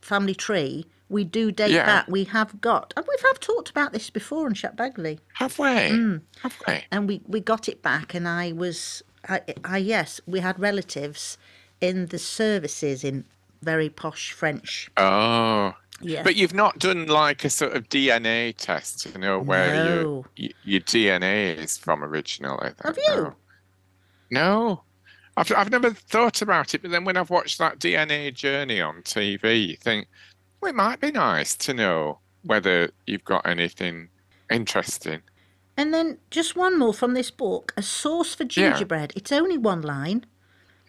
family 0.02 0.34
tree, 0.34 0.84
we 1.08 1.24
do 1.24 1.50
date 1.50 1.70
Yeah. 1.70 1.86
that. 1.86 2.08
We 2.10 2.24
have 2.24 2.60
got, 2.60 2.92
and 2.98 3.06
we 3.08 3.14
have 3.24 3.40
talked 3.40 3.70
about 3.70 3.94
this 3.94 4.10
before 4.10 4.44
on 4.44 4.52
Shack 4.52 4.76
Bagley, 4.76 5.20
Have 5.34 5.58
we? 5.58 5.88
Hmm. 5.88 6.16
Have 6.42 6.54
we? 6.68 6.84
and 6.90 7.08
we, 7.08 7.22
we 7.26 7.40
got 7.40 7.66
it 7.66 7.80
back, 7.80 8.12
and 8.12 8.28
I 8.28 8.52
was, 8.52 9.02
I, 9.26 9.40
I 9.64 9.78
yes, 9.78 10.20
we 10.26 10.40
had 10.40 10.60
relatives 10.60 11.38
in 11.80 12.06
the 12.08 12.18
services 12.18 13.04
in 13.04 13.24
very 13.62 13.88
posh 13.88 14.32
French. 14.32 14.90
Oh. 14.98 15.72
Yeah. 16.02 16.22
But 16.22 16.36
you've 16.36 16.54
not 16.54 16.78
done 16.78 17.06
like 17.06 17.44
a 17.44 17.50
sort 17.50 17.72
of 17.74 17.88
DNA 17.88 18.54
test 18.56 19.06
you 19.06 19.18
know 19.20 19.38
where 19.40 19.72
No. 20.02 20.24
your, 20.36 20.50
your 20.64 20.80
DNA 20.80 21.56
is 21.56 21.76
from 21.78 22.02
originally. 22.02 22.68
then, 22.68 22.74
Have 22.84 22.98
you? 23.06 23.34
No. 24.30 24.82
I've, 25.36 25.50
I've 25.56 25.70
never 25.70 25.90
thought 25.92 26.42
about 26.42 26.74
it, 26.74 26.82
but 26.82 26.90
then 26.90 27.04
when 27.04 27.16
I've 27.16 27.30
watched 27.30 27.58
that 27.58 27.78
DNA 27.78 28.34
journey 28.34 28.80
on 28.80 28.96
TV, 29.02 29.68
you 29.68 29.76
think, 29.76 30.06
well, 30.60 30.70
it 30.70 30.74
might 30.74 31.00
be 31.00 31.10
nice 31.10 31.54
to 31.56 31.72
know 31.72 32.18
whether 32.44 32.90
you've 33.06 33.24
got 33.24 33.46
anything 33.46 34.08
interesting. 34.50 35.22
And 35.76 35.94
then 35.94 36.18
just 36.30 36.54
one 36.54 36.78
more 36.78 36.92
from 36.92 37.14
this 37.14 37.30
book 37.30 37.72
a 37.78 37.82
sauce 37.82 38.34
for 38.34 38.42
Yeah. 38.44 38.48
gingerbread. 38.72 39.14
It's 39.16 39.32
only 39.32 39.56
one 39.56 39.80
line. 39.80 40.26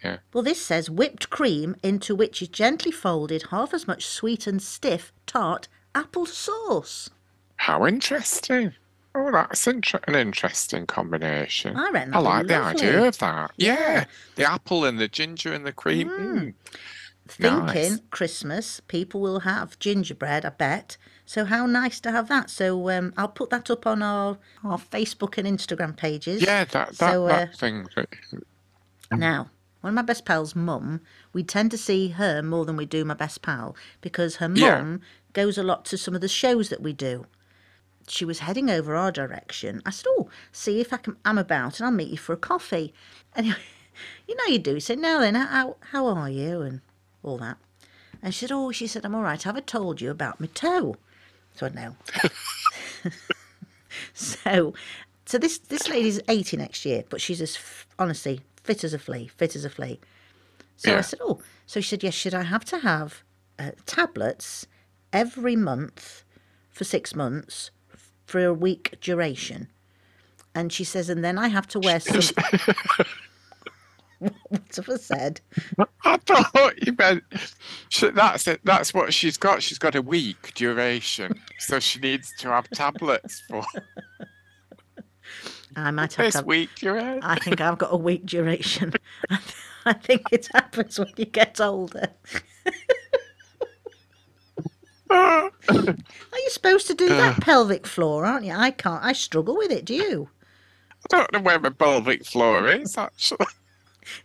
Yeah. 0.04 0.18
Well, 0.32 0.44
this 0.44 0.60
says 0.60 0.90
whipped 0.90 1.30
cream 1.30 1.76
into 1.82 2.14
which 2.14 2.42
is 2.42 2.48
gently 2.48 2.92
folded 2.92 3.44
half 3.50 3.72
as 3.72 3.86
much 3.86 4.04
sweet 4.06 4.46
and 4.46 4.60
stiff, 4.60 5.12
tart 5.26 5.68
apple 5.94 6.26
sauce. 6.26 7.08
How 7.56 7.86
interesting. 7.86 8.74
Oh, 9.14 9.30
that's 9.30 9.66
inter- 9.66 10.00
an 10.08 10.16
interesting 10.16 10.86
combination. 10.86 11.76
I 11.76 11.90
reckon 11.90 12.14
I 12.14 12.18
like 12.18 12.46
the 12.48 12.58
lovely. 12.58 12.82
idea 12.82 13.04
of 13.06 13.18
that. 13.18 13.52
Yeah. 13.56 14.04
The 14.34 14.44
apple 14.44 14.84
and 14.84 14.98
the 14.98 15.08
ginger 15.08 15.52
and 15.52 15.64
the 15.64 15.72
cream. 15.72 16.08
Mm. 16.08 16.54
thinking 17.28 17.66
Nice. 17.66 18.00
Christmas, 18.10 18.80
people 18.80 19.20
will 19.20 19.40
have 19.40 19.78
gingerbread, 19.78 20.44
I 20.44 20.50
bet. 20.50 20.96
So 21.24 21.44
how 21.44 21.64
nice 21.64 22.00
to 22.00 22.10
have 22.10 22.28
that. 22.28 22.50
So 22.50 22.90
um, 22.90 23.14
I'll 23.16 23.28
put 23.28 23.50
that 23.50 23.70
up 23.70 23.86
on 23.86 24.02
our, 24.02 24.36
our 24.62 24.78
Facebook 24.78 25.38
and 25.38 25.46
Instagram 25.46 25.96
pages. 25.96 26.42
Yeah, 26.42 26.64
that 26.64 26.88
that, 26.98 27.12
So, 27.12 27.26
uh, 27.26 27.28
that 27.28 27.56
thing. 27.56 27.86
Now, 29.12 29.48
one 29.84 29.90
of 29.90 29.94
my 29.96 30.00
best 30.02 30.24
pals' 30.24 30.56
mum, 30.56 31.02
we 31.34 31.42
tend 31.42 31.70
to 31.70 31.76
see 31.76 32.08
her 32.08 32.42
more 32.42 32.64
than 32.64 32.74
we 32.74 32.86
do 32.86 33.04
my 33.04 33.12
best 33.12 33.42
pal 33.42 33.76
because 34.00 34.36
her 34.36 34.50
Yeah. 34.54 34.78
mum 34.78 35.02
goes 35.34 35.58
a 35.58 35.62
lot 35.62 35.84
to 35.84 35.98
some 35.98 36.14
of 36.14 36.22
the 36.22 36.28
shows 36.28 36.70
that 36.70 36.80
we 36.80 36.94
do. 36.94 37.26
She 38.08 38.24
was 38.24 38.38
heading 38.38 38.70
over 38.70 38.96
our 38.96 39.12
direction. 39.12 39.82
I 39.84 39.90
said, 39.90 40.06
"Oh, 40.08 40.30
see 40.52 40.80
if 40.80 40.90
I 40.92 40.96
can. 40.96 41.16
I'm 41.22 41.36
about, 41.36 41.78
and 41.80 41.84
I'll 41.86 41.92
meet 41.92 42.08
you 42.08 42.16
for 42.16 42.32
a 42.32 42.36
coffee." 42.38 42.94
Anyway, 43.36 43.56
you 44.26 44.34
know 44.36 44.44
you 44.46 44.58
do. 44.58 44.72
You 44.74 44.80
say, 44.80 44.96
"Now 44.96 45.20
then, 45.20 45.34
how 45.34 45.76
how 45.92 46.06
are 46.06 46.30
you?" 46.30 46.62
and 46.62 46.80
all 47.22 47.36
that. 47.38 47.58
And 48.22 48.32
she 48.34 48.40
said, 48.46 48.52
"Oh," 48.52 48.72
she 48.72 48.86
said, 48.86 49.04
"I'm 49.04 49.14
all 49.14 49.22
right. 49.22 49.42
Have 49.42 49.56
I 49.56 49.60
told 49.60 50.00
you 50.00 50.10
about 50.10 50.40
my 50.40 50.46
toe?" 50.46 50.96
So 51.54 51.66
I 51.66 51.68
know. 51.70 51.96
so, 54.14 54.72
so 55.26 55.38
this 55.38 55.58
this 55.58 55.88
lady's 55.88 56.20
eighty 56.28 56.56
next 56.56 56.84
year, 56.86 57.04
but 57.10 57.20
she's 57.20 57.40
as 57.42 57.58
honestly 57.98 58.40
fit 58.64 58.82
as 58.82 58.92
a 58.94 58.98
flea, 58.98 59.28
fit 59.28 59.54
as 59.54 59.64
a 59.64 59.70
flea. 59.70 60.00
So 60.76 60.96
I 60.96 61.02
said, 61.02 61.20
"Oh," 61.22 61.40
so 61.66 61.80
she 61.80 61.90
said, 61.90 62.02
"Yes, 62.02 62.14
should 62.14 62.34
I 62.34 62.42
have 62.42 62.64
to 62.66 62.78
have 62.78 63.22
uh, 63.58 63.70
tablets 63.86 64.66
every 65.12 65.54
month 65.54 66.24
for 66.70 66.82
six 66.82 67.14
months 67.14 67.70
for 68.26 68.44
a 68.44 68.52
week 68.52 68.96
duration?" 69.00 69.68
And 70.54 70.72
she 70.72 70.82
says, 70.82 71.08
"And 71.08 71.24
then 71.24 71.38
I 71.38 71.48
have 71.48 71.68
to 71.68 71.80
wear 71.80 72.00
some." 72.00 72.22
what 74.18 74.76
have 74.76 74.88
I 74.88 74.96
said? 74.96 75.40
I 76.04 76.16
thought 76.16 76.86
you 76.86 76.94
meant 76.98 77.22
she, 77.88 78.10
that's 78.10 78.46
it. 78.48 78.60
That's 78.64 78.92
what 78.92 79.14
she's 79.14 79.36
got. 79.36 79.62
She's 79.62 79.78
got 79.78 79.94
a 79.94 80.02
week 80.02 80.52
duration, 80.54 81.40
so 81.58 81.78
she 81.78 82.00
needs 82.00 82.32
to 82.38 82.48
have 82.48 82.68
tablets 82.70 83.42
for 83.48 83.62
I 85.76 85.90
might 85.90 86.14
have 86.14 86.32
to. 86.32 86.42
Week 86.42 86.74
duration. 86.74 87.22
I 87.22 87.38
think 87.38 87.60
I've 87.60 87.78
got 87.78 87.92
a 87.92 87.96
week 87.96 88.26
duration. 88.26 88.94
I 89.86 89.92
think 89.92 90.22
it 90.32 90.48
happens 90.52 90.98
when 90.98 91.12
you 91.16 91.26
get 91.26 91.60
older. 91.60 92.08
Are 95.10 95.50
you 95.68 96.50
supposed 96.50 96.86
to 96.88 96.94
do 96.94 97.08
that 97.08 97.38
uh. 97.38 97.40
pelvic 97.40 97.86
floor, 97.86 98.24
aren't 98.24 98.46
you? 98.46 98.52
I 98.52 98.70
can't. 98.70 99.04
I 99.04 99.12
struggle 99.12 99.56
with 99.56 99.70
it. 99.70 99.84
Do 99.84 99.94
you? 99.94 100.28
I 100.90 101.16
don't 101.16 101.32
know 101.32 101.40
where 101.40 101.60
my 101.60 101.70
pelvic 101.70 102.24
floor 102.24 102.66
is 102.68 102.96
actually. 102.96 103.46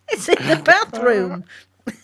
It's 0.09 0.27
in 0.29 0.47
the 0.47 0.61
bathroom. 0.63 1.43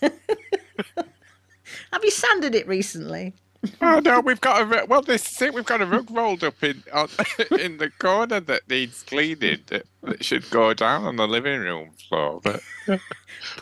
Have 1.92 2.04
you 2.04 2.10
sanded 2.10 2.54
it 2.54 2.66
recently? 2.68 3.34
Oh 3.80 4.00
no, 4.00 4.20
we've 4.20 4.40
got 4.40 4.62
a 4.62 4.86
well. 4.86 5.02
This 5.02 5.30
is 5.32 5.42
it. 5.42 5.54
We've 5.54 5.64
got 5.64 5.80
a 5.80 5.86
rug 5.86 6.10
rolled 6.10 6.44
up 6.44 6.62
in 6.62 6.82
on, 6.92 7.08
in 7.58 7.78
the 7.78 7.90
corner 7.98 8.40
that 8.40 8.68
needs 8.68 9.02
cleaning. 9.02 9.60
That, 9.66 9.86
that 10.02 10.24
should 10.24 10.48
go 10.50 10.74
down 10.74 11.04
on 11.04 11.16
the 11.16 11.26
living 11.26 11.60
room 11.60 11.90
floor, 12.08 12.40
but 12.42 12.60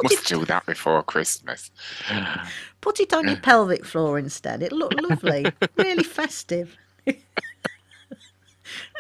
must 0.03 0.27
do 0.27 0.45
that 0.47 0.67
before 0.67 1.03
Christmas. 1.03 1.71
Put 2.81 3.01
it 3.01 3.13
on 3.15 3.27
your 3.29 3.37
pelvic 3.37 3.85
floor 3.85 4.19
instead. 4.19 4.63
It 4.63 4.73
looked 4.73 5.01
lovely, 5.01 5.47
really 5.77 6.05
festive. 6.05 6.77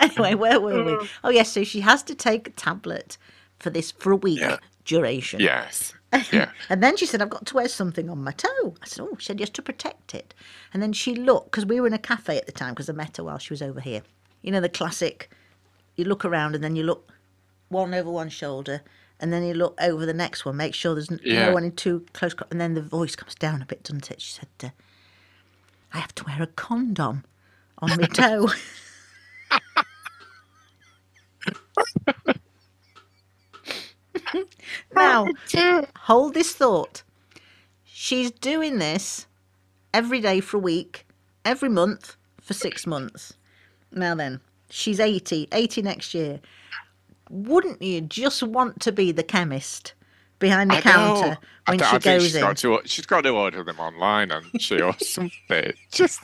anyway, 0.01 0.35
where 0.35 0.61
were 0.61 0.85
we? 0.85 1.09
Oh 1.23 1.31
yes, 1.31 1.51
so 1.53 1.65
she 1.65 1.81
has 1.81 2.03
to 2.05 2.15
take 2.15 2.49
a 2.49 2.53
tablet 2.53 3.19
for 3.59 3.71
this 3.71 3.91
for 3.93 4.13
a 4.13 4.17
week 4.17 4.41
Yeah. 4.41 4.59
duration. 4.85 5.41
Yes. 5.41 5.95
Yeah. 6.33 6.51
And 6.69 6.83
then 6.83 6.97
she 6.97 7.07
said, 7.07 7.23
I've 7.23 7.31
got 7.31 7.47
to 7.47 7.55
wear 7.55 7.69
something 7.69 8.09
on 8.11 8.23
my 8.25 8.33
toe. 8.33 8.75
I 8.83 8.87
said, 8.87 9.03
Oh, 9.05 9.17
she 9.19 9.27
said, 9.27 9.39
just 9.39 9.55
to 9.55 9.63
protect 9.63 10.15
it. 10.15 10.35
And 10.73 10.83
then 10.83 10.93
she 10.93 11.15
looked, 11.15 11.51
because 11.51 11.67
we 11.67 11.81
were 11.81 11.87
in 11.87 11.93
a 11.93 11.99
cafe 11.99 12.37
at 12.39 12.47
the 12.47 12.53
time, 12.53 12.75
because 12.75 12.89
I 12.89 12.93
met 12.93 13.17
her 13.19 13.25
while 13.25 13.39
she 13.39 13.53
was 13.53 13.63
over 13.63 13.81
here. 13.81 14.03
You 14.43 14.53
know, 14.53 14.61
the 14.61 14.69
classic, 14.69 15.31
you 15.97 16.05
look 16.05 16.25
around 16.25 16.55
and 16.55 16.65
then 16.65 16.77
you 16.77 16.85
look 16.85 17.11
one 17.69 17.95
over 17.95 18.11
one 18.11 18.29
shoulder, 18.29 18.83
and 19.21 19.33
then 19.33 19.45
you 19.45 19.55
look 19.55 19.77
over 19.81 20.07
the 20.07 20.15
next 20.15 20.45
one, 20.45 20.57
make 20.57 20.75
sure 20.75 20.95
there's 20.95 21.11
Yeah. 21.25 21.47
no 21.47 21.53
one 21.53 21.65
in 21.65 21.73
too 21.73 22.05
close. 22.13 22.35
And 22.51 22.61
then 22.61 22.75
the 22.75 22.83
voice 22.83 23.17
comes 23.17 23.35
down 23.35 23.63
a 23.63 23.67
bit, 23.67 23.85
doesn't 23.85 24.11
it? 24.11 24.21
She 24.21 24.33
said, 24.33 24.49
uh, 24.63 24.69
I 25.93 25.99
have 25.99 26.15
to 26.17 26.25
wear 26.25 26.43
a 26.43 26.47
condom 26.49 27.25
on 27.79 27.97
my 27.97 28.07
toe. 28.13 28.49
now, 34.95 35.29
hold 35.97 36.35
this 36.35 36.53
thought. 36.53 37.03
She's 37.85 38.31
doing 38.31 38.79
this 38.79 39.27
every 39.93 40.21
day 40.21 40.41
for 40.41 40.57
a 40.57 40.61
week, 40.61 41.07
every 41.45 41.69
month 41.69 42.17
for 42.41 42.55
six 42.55 42.87
months. 42.87 43.35
Now 43.93 44.15
then, 44.15 44.41
she's 44.71 45.01
80, 45.01 45.49
80 45.53 45.83
next 45.83 46.15
year. 46.15 46.41
Wouldn't 47.31 47.81
you 47.81 48.01
just 48.01 48.43
want 48.43 48.81
to 48.81 48.93
be 48.93 49.13
the 49.13 49.23
chemist 49.23 49.95
behind 50.39 50.71
the 50.71 50.77
I 50.77 50.81
counter 50.81 51.29
know. 51.29 51.37
When 51.67 51.79
th- 51.79 51.91
she 51.91 51.97
I 51.97 51.99
goes 51.99 52.23
she's 52.23 52.35
in. 52.35 52.43
Got 52.43 52.57
to, 52.59 52.81
she's 52.85 53.07
got 53.07 53.23
to 53.23 53.31
order 53.31 53.65
them 53.65 53.81
online, 53.81 54.31
and 54.31 54.61
she 54.61 54.81
or 54.81 54.95
something. 55.01 55.73
Just. 55.91 56.21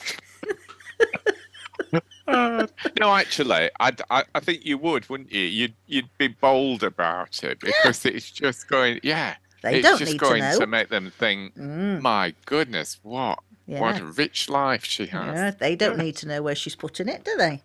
No, 3.01 3.15
actually, 3.15 3.71
I, 3.81 3.93
I, 4.11 4.25
I 4.35 4.41
think 4.41 4.65
you 4.65 4.79
would, 4.79 5.09
wouldn't 5.09 5.33
you? 5.33 5.43
You'd 5.43 5.75
you'd 5.87 6.19
be 6.19 6.29
bold 6.29 6.83
about 6.83 7.43
it 7.43 7.61
because 7.61 8.05
it's 8.05 8.31
just 8.31 8.69
going, 8.69 9.01
yeah. 9.03 9.37
They 9.63 9.77
it's 9.77 9.89
don't 9.89 9.99
just 9.99 10.13
need 10.13 10.19
to 10.19 10.25
going 10.25 10.43
know. 10.43 10.59
Mm. 10.59 10.69
make 10.69 10.89
them 10.89 11.11
think, 11.11 11.57
my 11.57 12.35
goodness, 12.47 12.99
what 13.03 13.41
what 13.67 14.01
a 14.01 14.05
rich 14.05 14.49
life 14.49 14.85
she 14.85 15.07
has. 15.07 15.35
Yeah, 15.35 15.51
they 15.51 15.77
don't 15.77 15.99
need 16.05 16.17
to 16.17 16.29
know 16.29 16.43
where 16.43 16.55
she's 16.55 16.77
putting 16.77 17.09
it, 17.09 17.25
do 17.25 17.37
they? 17.37 17.63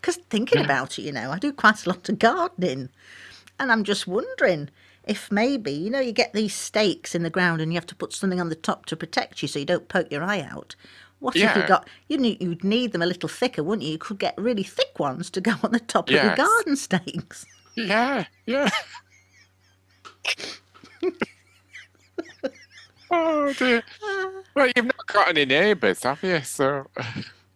Because 0.00 0.16
thinking 0.30 0.64
about 0.64 0.98
it, 0.98 1.02
you 1.02 1.12
know, 1.12 1.30
I 1.30 1.38
do 1.38 1.52
quite 1.52 1.84
a 1.84 1.88
lot 1.88 2.08
of 2.08 2.18
gardening. 2.18 2.88
And 3.58 3.70
I'm 3.70 3.84
just 3.84 4.06
wondering 4.06 4.70
if 5.06 5.30
maybe, 5.30 5.72
you 5.72 5.90
know, 5.90 6.00
you 6.00 6.12
get 6.12 6.32
these 6.32 6.54
stakes 6.54 7.14
in 7.14 7.22
the 7.22 7.30
ground 7.30 7.60
and 7.60 7.72
you 7.72 7.76
have 7.76 7.86
to 7.86 7.94
put 7.94 8.12
something 8.12 8.40
on 8.40 8.48
the 8.48 8.54
top 8.54 8.86
to 8.86 8.96
protect 8.96 9.42
you 9.42 9.48
so 9.48 9.58
you 9.58 9.64
don't 9.64 9.88
poke 9.88 10.10
your 10.10 10.22
eye 10.22 10.40
out. 10.40 10.74
What 11.24 11.36
if 11.36 11.56
you 11.56 11.66
got, 11.66 11.88
you 12.10 12.18
need, 12.18 12.42
you'd 12.42 12.64
need 12.64 12.92
them 12.92 13.00
a 13.00 13.06
little 13.06 13.30
thicker, 13.30 13.62
wouldn't 13.62 13.86
you? 13.86 13.92
You 13.92 13.98
could 13.98 14.18
get 14.18 14.34
really 14.36 14.62
thick 14.62 14.98
ones 14.98 15.30
to 15.30 15.40
go 15.40 15.54
on 15.62 15.72
the 15.72 15.80
top 15.80 16.10
of 16.10 16.14
your 16.14 16.36
garden 16.36 16.76
stakes. 16.76 17.46
Yeah, 17.76 18.26
yeah. 18.44 18.68
oh 23.10 23.54
dear. 23.54 23.82
Well, 24.54 24.70
you've 24.76 24.84
not 24.84 25.06
got 25.06 25.28
any 25.30 25.46
neighbours, 25.46 26.02
have 26.02 26.22
you? 26.22 26.42
So. 26.42 26.88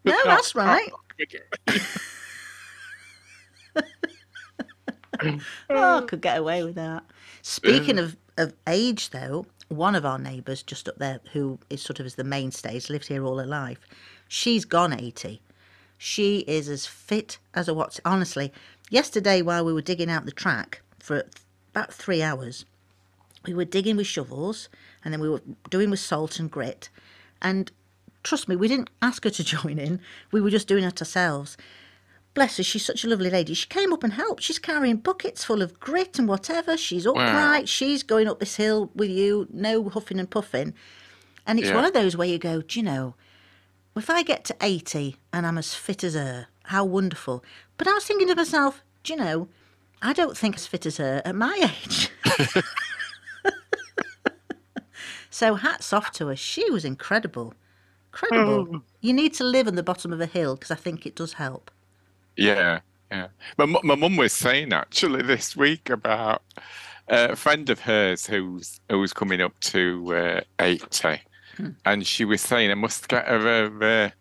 No, 0.04 0.12
Not- 0.12 0.24
that's 0.24 0.54
right. 0.54 0.88
Oh, 5.68 5.98
I 5.98 6.00
could 6.06 6.22
get 6.22 6.38
away 6.38 6.64
with 6.64 6.76
that. 6.76 7.04
Speaking 7.42 7.98
of, 7.98 8.16
of 8.38 8.54
age, 8.66 9.10
though, 9.10 9.44
one 9.68 9.94
of 9.94 10.06
our 10.06 10.18
neighbours 10.18 10.62
just 10.62 10.88
up 10.88 10.98
there, 10.98 11.20
who 11.32 11.58
is 11.70 11.82
sort 11.82 12.00
of 12.00 12.06
as 12.06 12.14
the 12.14 12.24
mainstay, 12.24 12.74
has 12.74 12.90
lived 12.90 13.08
here 13.08 13.24
all 13.24 13.38
her 13.38 13.46
life, 13.46 13.80
she's 14.26 14.64
gone 14.64 14.92
80. 14.92 15.40
She 15.98 16.40
is 16.40 16.68
as 16.68 16.86
fit 16.86 17.38
as 17.54 17.68
a 17.68 17.74
what's. 17.74 18.00
Honestly, 18.04 18.52
yesterday 18.90 19.42
while 19.42 19.64
we 19.64 19.72
were 19.72 19.82
digging 19.82 20.10
out 20.10 20.24
the 20.24 20.32
track 20.32 20.80
for 20.98 21.24
about 21.72 21.92
three 21.92 22.22
hours, 22.22 22.64
we 23.46 23.54
were 23.54 23.64
digging 23.64 23.96
with 23.96 24.06
shovels 24.06 24.68
and 25.04 25.12
then 25.12 25.20
we 25.20 25.28
were 25.28 25.42
doing 25.70 25.90
with 25.90 26.00
salt 26.00 26.38
and 26.38 26.50
grit. 26.50 26.88
And 27.42 27.70
trust 28.22 28.48
me, 28.48 28.56
we 28.56 28.68
didn't 28.68 28.90
ask 29.02 29.24
her 29.24 29.30
to 29.30 29.44
join 29.56 29.78
in, 29.78 30.00
we 30.32 30.40
were 30.40 30.50
just 30.50 30.68
doing 30.68 30.84
it 30.84 31.00
ourselves. 31.00 31.56
Bless 32.38 32.56
her, 32.58 32.62
she's 32.62 32.84
such 32.84 33.02
a 33.02 33.08
lovely 33.08 33.30
lady. 33.30 33.52
She 33.52 33.66
came 33.66 33.92
up 33.92 34.04
and 34.04 34.12
helped. 34.12 34.44
She's 34.44 34.60
carrying 34.60 34.98
buckets 34.98 35.42
full 35.42 35.60
of 35.60 35.80
grit 35.80 36.20
and 36.20 36.28
whatever. 36.28 36.76
She's 36.76 37.04
upright. 37.04 37.68
She's 37.68 38.04
going 38.04 38.28
up 38.28 38.38
this 38.38 38.54
hill 38.54 38.92
with 38.94 39.10
you, 39.10 39.48
no 39.52 39.88
huffing 39.88 40.20
and 40.20 40.30
puffing. 40.30 40.72
And 41.48 41.58
it's 41.58 41.66
Yeah. 41.70 41.74
one 41.74 41.84
of 41.84 41.94
those 41.94 42.16
where 42.16 42.28
you 42.28 42.38
go, 42.38 42.60
do 42.62 42.78
you 42.78 42.84
know, 42.84 43.16
if 43.96 44.08
I 44.08 44.22
get 44.22 44.44
to 44.44 44.56
80 44.60 45.16
and 45.32 45.48
I'm 45.48 45.58
as 45.58 45.74
fit 45.74 46.04
as 46.04 46.14
her, 46.14 46.46
how 46.66 46.84
wonderful. 46.84 47.42
But 47.76 47.88
I 47.88 47.94
was 47.94 48.04
thinking 48.04 48.28
to 48.28 48.36
myself, 48.36 48.84
do 49.02 49.14
you 49.14 49.18
know, 49.18 49.48
I 50.00 50.12
don't 50.12 50.36
think 50.36 50.54
as 50.54 50.64
fit 50.68 50.86
as 50.86 50.98
her 50.98 51.20
at 51.24 51.34
my 51.34 51.72
age. 51.84 52.08
so 55.28 55.56
hats 55.56 55.92
off 55.92 56.12
to 56.12 56.28
her. 56.28 56.36
She 56.36 56.70
was 56.70 56.84
incredible. 56.84 57.54
Incredible. 58.12 58.64
Hmm. 58.64 58.76
You 59.00 59.12
need 59.12 59.34
to 59.34 59.42
live 59.44 59.66
on 59.66 59.74
the 59.74 59.82
bottom 59.82 60.12
of 60.12 60.20
a 60.20 60.26
hill 60.26 60.54
because 60.54 60.70
I 60.70 60.76
think 60.76 61.04
it 61.04 61.16
does 61.16 61.32
help. 61.32 61.72
Yeah, 62.38 62.80
yeah. 63.10 63.28
My 63.58 63.66
my 63.66 63.94
mum 63.96 64.16
was 64.16 64.32
saying 64.32 64.72
actually 64.72 65.22
this 65.22 65.56
week 65.56 65.90
about 65.90 66.42
uh, 67.10 67.28
a 67.32 67.36
friend 67.36 67.68
of 67.68 67.80
hers 67.80 68.26
who's 68.26 68.80
who's 68.90 69.12
coming 69.12 69.42
up 69.42 69.58
to 69.60 70.14
uh, 70.16 70.40
eighty, 70.60 71.20
and 71.84 72.06
she 72.06 72.24
was 72.24 72.40
saying 72.40 72.70
I 72.70 72.74
must 72.74 73.08
get 73.08 73.26
her. 73.28 73.66
a 73.82 74.12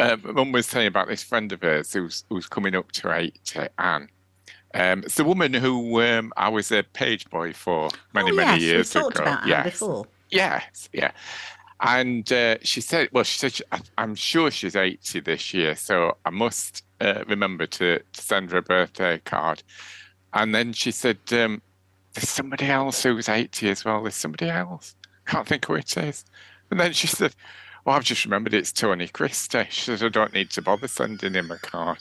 Uh, 0.00 0.02
uh, 0.02 0.16
mum 0.32 0.52
was 0.52 0.66
saying 0.66 0.88
about 0.88 1.08
this 1.08 1.22
friend 1.22 1.52
of 1.52 1.62
hers 1.62 1.92
who's 1.92 2.24
who's 2.28 2.48
coming 2.48 2.74
up 2.74 2.90
to 2.92 3.12
eighty, 3.14 3.68
and 3.78 4.08
Um, 4.74 5.02
it's 5.04 5.16
the 5.16 5.24
woman 5.24 5.52
who 5.52 6.00
um, 6.00 6.32
I 6.36 6.48
was 6.48 6.70
a 6.72 6.82
page 6.82 7.28
boy 7.30 7.52
for 7.52 7.90
many, 8.14 8.30
oh, 8.30 8.34
many 8.34 8.52
yes, 8.52 8.60
years 8.60 8.94
we've 8.94 9.02
talked 9.02 9.18
ago. 9.18 9.24
about 9.24 9.46
yes. 9.46 9.64
before. 9.64 10.06
Yes, 10.30 10.88
yeah. 10.92 11.10
And 11.82 12.30
uh, 12.32 12.56
she 12.62 12.80
said, 12.80 13.08
well, 13.12 13.24
she 13.24 13.38
said, 13.38 13.52
she, 13.54 13.64
I, 13.72 13.80
I'm 13.96 14.14
sure 14.14 14.50
she's 14.50 14.76
80 14.76 15.20
this 15.20 15.54
year, 15.54 15.74
so 15.74 16.16
I 16.26 16.30
must 16.30 16.84
uh, 17.00 17.24
remember 17.26 17.66
to, 17.66 17.98
to 17.98 18.20
send 18.20 18.50
her 18.50 18.58
a 18.58 18.62
birthday 18.62 19.18
card. 19.24 19.62
And 20.34 20.54
then 20.54 20.72
she 20.72 20.90
said, 20.90 21.18
um, 21.32 21.62
there's 22.14 22.28
somebody 22.28 22.66
else 22.66 23.02
who's 23.02 23.28
80 23.28 23.70
as 23.70 23.84
well. 23.84 24.02
There's 24.02 24.14
somebody 24.14 24.50
else. 24.50 24.94
Can't 25.26 25.46
think 25.46 25.64
who 25.66 25.74
it 25.74 25.96
is. 25.96 26.24
And 26.70 26.78
then 26.78 26.92
she 26.92 27.06
said, 27.06 27.34
well, 27.84 27.96
I've 27.96 28.04
just 28.04 28.24
remembered 28.24 28.54
it's 28.54 28.72
Tony 28.72 29.08
Christie. 29.08 29.66
She 29.70 29.96
said, 29.96 30.02
I 30.02 30.08
don't 30.08 30.34
need 30.34 30.50
to 30.50 30.62
bother 30.62 30.88
sending 30.88 31.34
him 31.34 31.50
a 31.50 31.58
card. 31.58 31.98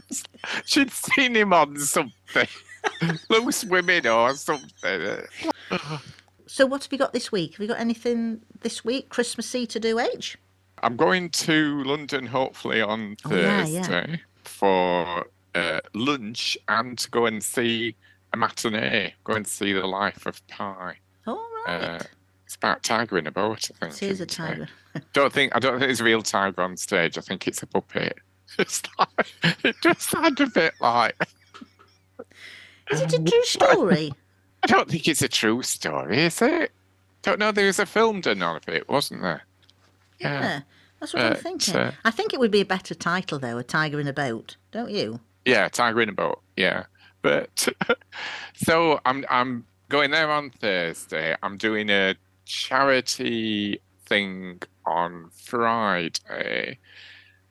She'd 0.66 0.90
seen 0.90 1.36
him 1.36 1.52
on 1.52 1.78
something, 1.78 2.48
Loose 3.30 3.64
Women 3.64 4.06
or 4.06 4.34
something. 4.34 5.22
So 6.52 6.66
what 6.66 6.82
have 6.84 6.92
you 6.92 6.98
got 6.98 7.14
this 7.14 7.32
week? 7.32 7.52
Have 7.52 7.60
you 7.60 7.66
got 7.68 7.80
anything 7.80 8.42
this 8.60 8.84
week, 8.84 9.08
Christmassy 9.08 9.66
to 9.68 9.80
do, 9.80 9.98
H? 9.98 10.36
I'm 10.82 10.98
going 10.98 11.30
to 11.30 11.82
London 11.84 12.26
hopefully 12.26 12.82
on 12.82 13.16
Oh, 13.24 13.34
yeah, 13.34 13.64
Thursday 13.64 14.06
yeah. 14.10 14.16
for 14.44 15.26
uh, 15.54 15.80
lunch 15.94 16.58
and 16.68 16.98
to 16.98 17.08
go 17.10 17.24
and 17.24 17.42
see 17.42 17.96
a 18.34 18.36
matinee. 18.36 19.14
Go 19.24 19.32
and 19.32 19.46
see 19.46 19.72
The 19.72 19.86
Life 19.86 20.26
of 20.26 20.46
Pi. 20.48 20.96
All 21.26 21.48
right. 21.66 21.74
Uh, 21.84 21.98
it's 22.44 22.56
about 22.56 22.82
tiger 22.82 23.16
in 23.16 23.26
a 23.26 23.32
boat, 23.32 23.70
I 23.80 23.86
think. 23.86 24.02
it 24.02 24.10
is 24.10 24.20
a 24.20 24.24
it? 24.24 24.28
tiger. 24.28 24.68
Don't 25.14 25.32
think 25.32 25.56
I 25.56 25.58
don't 25.58 25.78
think 25.78 25.90
it's 25.90 26.00
a 26.00 26.04
real 26.04 26.20
tiger 26.20 26.60
on 26.60 26.76
stage. 26.76 27.16
I 27.16 27.22
think 27.22 27.48
it's 27.48 27.62
a 27.62 27.66
puppet. 27.66 28.18
It's 28.58 28.82
like, 28.98 29.32
it 29.64 29.76
just 29.82 30.02
sounded 30.02 30.48
a 30.48 30.50
bit 30.50 30.74
like 30.82 31.16
Is 32.90 33.00
it 33.00 33.14
a 33.14 33.22
true 33.24 33.42
story? 33.44 34.12
I 34.62 34.66
don't 34.66 34.88
think 34.90 35.08
it's 35.08 35.22
a 35.22 35.28
true 35.28 35.62
story, 35.62 36.18
is 36.22 36.40
it? 36.42 36.70
Don't 37.22 37.38
know. 37.38 37.52
There 37.52 37.66
was 37.66 37.78
a 37.78 37.86
film 37.86 38.20
done 38.20 38.42
on 38.42 38.60
it, 38.68 38.88
wasn't 38.88 39.22
there? 39.22 39.42
Yeah. 40.20 40.40
Yeah, 40.40 40.60
that's 41.00 41.14
what 41.14 41.22
I'm 41.22 41.32
Uh, 41.32 41.36
thinking. 41.36 41.74
so- 41.74 41.92
I 42.04 42.10
think 42.10 42.32
it 42.32 42.40
would 42.40 42.50
be 42.50 42.60
a 42.60 42.64
better 42.64 42.94
title 42.94 43.38
though, 43.38 43.58
a 43.58 43.64
tiger 43.64 43.98
in 44.00 44.06
a 44.08 44.12
boat, 44.12 44.56
don't 44.70 44.90
you? 44.90 45.20
Yeah, 45.44 45.68
Tiger 45.68 46.00
in 46.02 46.08
a 46.08 46.12
Boat. 46.12 46.40
Yeah, 46.56 46.84
but 47.22 47.68
so 48.54 49.00
I'm 49.04 49.24
I'm 49.28 49.64
going 49.88 50.12
there 50.12 50.30
on 50.30 50.50
Thursday. 50.50 51.34
I'm 51.42 51.56
doing 51.56 51.90
a 51.90 52.14
charity 52.44 53.80
thing 54.06 54.62
on 54.86 55.30
Friday, 55.32 56.78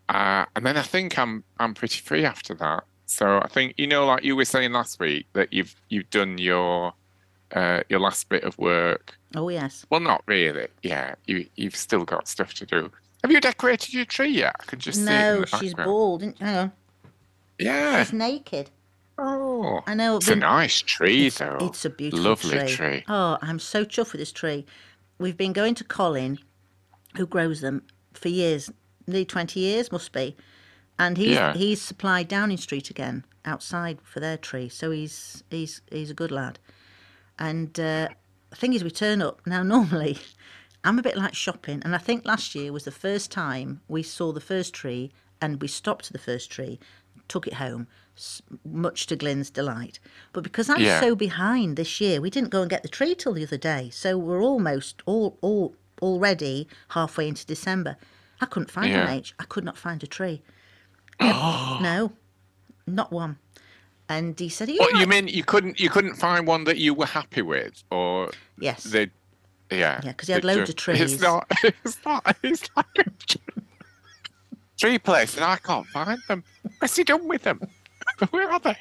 uh, 0.09 0.45
and 0.55 0.65
then 0.65 0.77
I 0.77 0.81
think 0.83 1.19
I'm 1.19 1.43
I'm 1.59 1.73
pretty 1.73 1.99
free 1.99 2.23
after 2.25 2.53
that. 2.55 2.85
So 3.07 3.39
I 3.43 3.47
think 3.49 3.73
you 3.77 3.87
know, 3.87 4.05
like 4.05 4.23
you 4.23 4.35
were 4.37 4.45
saying 4.45 4.71
last 4.71 4.99
week, 5.01 5.27
that 5.33 5.51
you've 5.51 5.75
you've 5.89 6.09
done 6.09 6.37
your 6.37 6.93
uh, 7.53 7.81
your 7.89 7.99
last 7.99 8.29
bit 8.29 8.43
of 8.43 8.57
work. 8.57 9.17
Oh 9.35 9.49
yes. 9.49 9.85
Well, 9.89 9.99
not 9.99 10.23
really. 10.27 10.67
Yeah, 10.83 11.15
you 11.25 11.45
you've 11.55 11.75
still 11.75 12.03
got 12.05 12.27
stuff 12.27 12.53
to 12.55 12.65
do. 12.65 12.91
Have 13.23 13.31
you 13.31 13.39
decorated 13.41 13.93
your 13.93 14.05
tree 14.05 14.29
yet? 14.31 14.55
I 14.59 14.63
can 14.65 14.79
just 14.79 14.99
see 14.99 15.05
No, 15.05 15.45
she's 15.45 15.73
bald. 15.73 16.23
Hang 16.23 16.35
on, 16.41 16.71
Yeah. 17.59 18.03
she's 18.03 18.13
naked. 18.13 18.69
Oh, 19.17 19.81
I 19.85 19.93
know. 19.93 20.17
it's 20.17 20.27
a 20.29 20.35
nice 20.35 20.81
tree, 20.81 21.27
it's, 21.27 21.37
though. 21.37 21.57
it's 21.61 21.85
a 21.85 21.89
beautiful 21.91 22.25
Lovely 22.25 22.57
tree. 22.59 22.67
tree. 22.67 23.03
Oh, 23.07 23.37
I'm 23.41 23.59
so 23.59 23.85
chuffed 23.85 24.13
with 24.13 24.19
this 24.19 24.31
tree. 24.31 24.65
We've 25.19 25.37
been 25.37 25.53
going 25.53 25.75
to 25.75 25.83
Colin, 25.83 26.39
who 27.15 27.27
grows 27.27 27.61
them 27.61 27.83
for 28.13 28.29
years, 28.29 28.71
nearly 29.05 29.25
20 29.25 29.59
years 29.59 29.91
must 29.91 30.11
be, 30.11 30.35
and 30.97 31.17
he's 31.17 31.35
Yeah. 31.35 31.53
he's 31.53 31.79
supplied 31.81 32.27
Downing 32.29 32.57
Street 32.57 32.89
again 32.89 33.23
outside 33.45 33.99
for 34.01 34.19
their 34.19 34.37
tree. 34.37 34.67
So 34.69 34.89
he's 34.89 35.43
he's 35.51 35.81
he's 35.91 36.09
a 36.09 36.15
good 36.15 36.31
lad. 36.31 36.57
And 37.39 37.79
uh, 37.79 38.09
the 38.49 38.55
thing 38.55 38.73
is, 38.73 38.83
we 38.83 38.91
turn 38.91 39.21
up 39.21 39.41
now. 39.45 39.63
Normally, 39.75 40.17
I'm 40.83 40.99
a 40.99 41.03
bit 41.03 41.17
like 41.17 41.33
shopping, 41.35 41.81
and 41.83 41.95
I 41.95 41.99
think 41.99 42.25
last 42.25 42.55
year 42.55 42.71
was 42.71 42.83
the 42.83 42.91
first 42.91 43.31
time 43.31 43.81
we 43.87 44.03
saw 44.03 44.31
the 44.31 44.41
first 44.41 44.73
tree, 44.73 45.11
and 45.41 45.61
we 45.61 45.67
stopped 45.67 46.05
to 46.05 46.13
the 46.13 46.19
first 46.19 46.51
tree, 46.51 46.79
took 47.27 47.47
it 47.47 47.55
home, 47.55 47.87
much 48.65 49.07
to 49.07 49.15
Glyn's 49.15 49.49
delight. 49.49 49.99
But 50.33 50.43
because 50.43 50.69
I'm 50.69 50.81
Yeah. 50.81 50.99
so 50.99 51.15
behind 51.15 51.77
this 51.77 51.99
year, 52.01 52.21
we 52.21 52.29
didn't 52.29 52.49
go 52.49 52.61
and 52.61 52.69
get 52.69 52.83
the 52.83 52.89
tree 52.89 53.15
till 53.15 53.33
the 53.33 53.43
other 53.43 53.57
day, 53.57 53.89
so 53.91 54.17
we're 54.17 54.41
almost 54.41 55.01
all 55.05 55.37
all 55.41 55.75
already 56.01 56.67
halfway 56.89 57.27
into 57.27 57.45
December. 57.45 57.95
I 58.39 58.47
couldn't 58.47 58.71
find 58.71 58.89
Yeah. 58.89 59.03
an 59.07 59.09
H. 59.17 59.33
I 59.39 59.43
could 59.43 59.63
not 59.63 59.77
find 59.77 60.01
a 60.03 60.07
tree. 60.07 60.41
No, 61.19 62.13
not 62.87 63.11
one. 63.11 63.37
And 64.11 64.37
he 64.37 64.49
said, 64.49 64.67
you 64.69 64.77
What 64.79 64.93
all 64.93 64.99
you 64.99 65.07
mean? 65.07 65.27
You 65.29 65.43
couldn't 65.43 65.79
you 65.79 65.89
couldn't 65.89 66.15
find 66.15 66.45
one 66.45 66.65
that 66.65 66.77
you 66.77 66.93
were 66.93 67.05
happy 67.05 67.41
with, 67.41 67.81
or 67.91 68.31
Yes. 68.59 68.83
they? 68.83 69.09
Yeah. 69.71 70.01
yeah, 70.03 70.11
because 70.11 70.27
he 70.27 70.33
had 70.33 70.43
loads 70.43 70.69
of 70.69 70.75
trees. 70.83 70.99
It's 71.13 71.21
not. 71.21 71.49
It's 71.63 71.97
not. 72.05 72.35
It's 72.43 72.69
like 72.75 72.85
a 72.99 73.05
tree 74.77 74.99
place, 74.99 75.35
and 75.37 75.45
I 75.45 75.55
can't 75.57 75.87
find 75.87 76.19
them. 76.27 76.43
What's 76.79 76.95
he 76.97 77.05
done 77.05 77.25
with 77.27 77.43
them? 77.43 77.61
Where 78.31 78.51
are 78.51 78.59
they? 78.59 78.75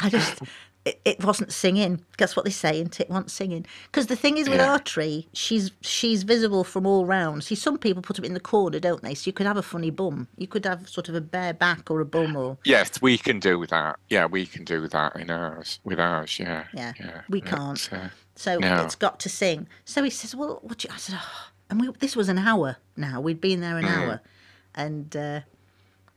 I 0.00 0.08
just, 0.08 0.40
it, 0.88 1.00
it 1.04 1.24
wasn't 1.24 1.52
singing. 1.52 2.04
That's 2.18 2.34
what 2.36 2.44
they 2.44 2.50
say, 2.50 2.80
it? 2.80 3.10
Wasn't 3.10 3.30
singing. 3.30 3.66
Because 3.86 4.06
the 4.06 4.16
thing 4.16 4.38
is 4.38 4.48
with 4.48 4.58
Yeah. 4.60 4.72
our 4.72 4.78
tree, 4.78 5.28
she's 5.32 5.70
she's 5.80 6.22
visible 6.22 6.64
from 6.64 6.86
all 6.86 7.04
round. 7.06 7.44
See, 7.44 7.54
some 7.54 7.78
people 7.78 8.02
put 8.02 8.16
them 8.16 8.24
in 8.24 8.34
the 8.34 8.40
corner, 8.40 8.78
don't 8.80 9.02
they? 9.02 9.14
So 9.14 9.28
you 9.28 9.32
could 9.32 9.46
have 9.46 9.56
a 9.56 9.62
funny 9.62 9.90
bum. 9.90 10.28
You 10.36 10.46
could 10.46 10.64
have 10.64 10.88
sort 10.88 11.08
of 11.08 11.14
a 11.14 11.20
bare 11.20 11.54
back 11.54 11.90
or 11.90 12.00
a 12.00 12.04
bum 12.04 12.36
or 12.36 12.58
Yes, 12.64 13.00
we 13.02 13.18
can 13.18 13.38
do 13.40 13.66
that. 13.66 13.98
Yeah, 14.08 14.26
we 14.26 14.46
can 14.46 14.64
do 14.64 14.88
that 14.88 15.16
in 15.16 15.30
ours. 15.30 15.80
With 15.84 16.00
ours, 16.00 16.38
yeah. 16.38 16.64
Yeah, 16.74 16.92
yeah. 16.98 17.20
we 17.28 17.40
can't. 17.40 17.88
uh, 17.92 18.08
so 18.34 18.58
No. 18.58 18.84
it's 18.84 18.94
got 18.94 19.20
to 19.20 19.28
sing. 19.28 19.66
So 19.84 20.02
he 20.02 20.10
says, 20.10 20.34
"Well, 20.34 20.60
what?" 20.62 20.78
Do 20.78 20.88
you, 20.88 20.94
I 20.94 20.98
said, 20.98 21.18
oh. 21.20 21.48
and 21.70 21.80
we, 21.80 21.90
this 21.98 22.14
was 22.16 22.28
an 22.28 22.38
hour 22.38 22.76
now. 22.96 23.20
We'd 23.20 23.40
been 23.40 23.60
there 23.60 23.78
an 23.78 23.84
Mm. 23.84 23.96
hour, 23.96 24.20
and 24.74 25.16
uh, 25.16 25.40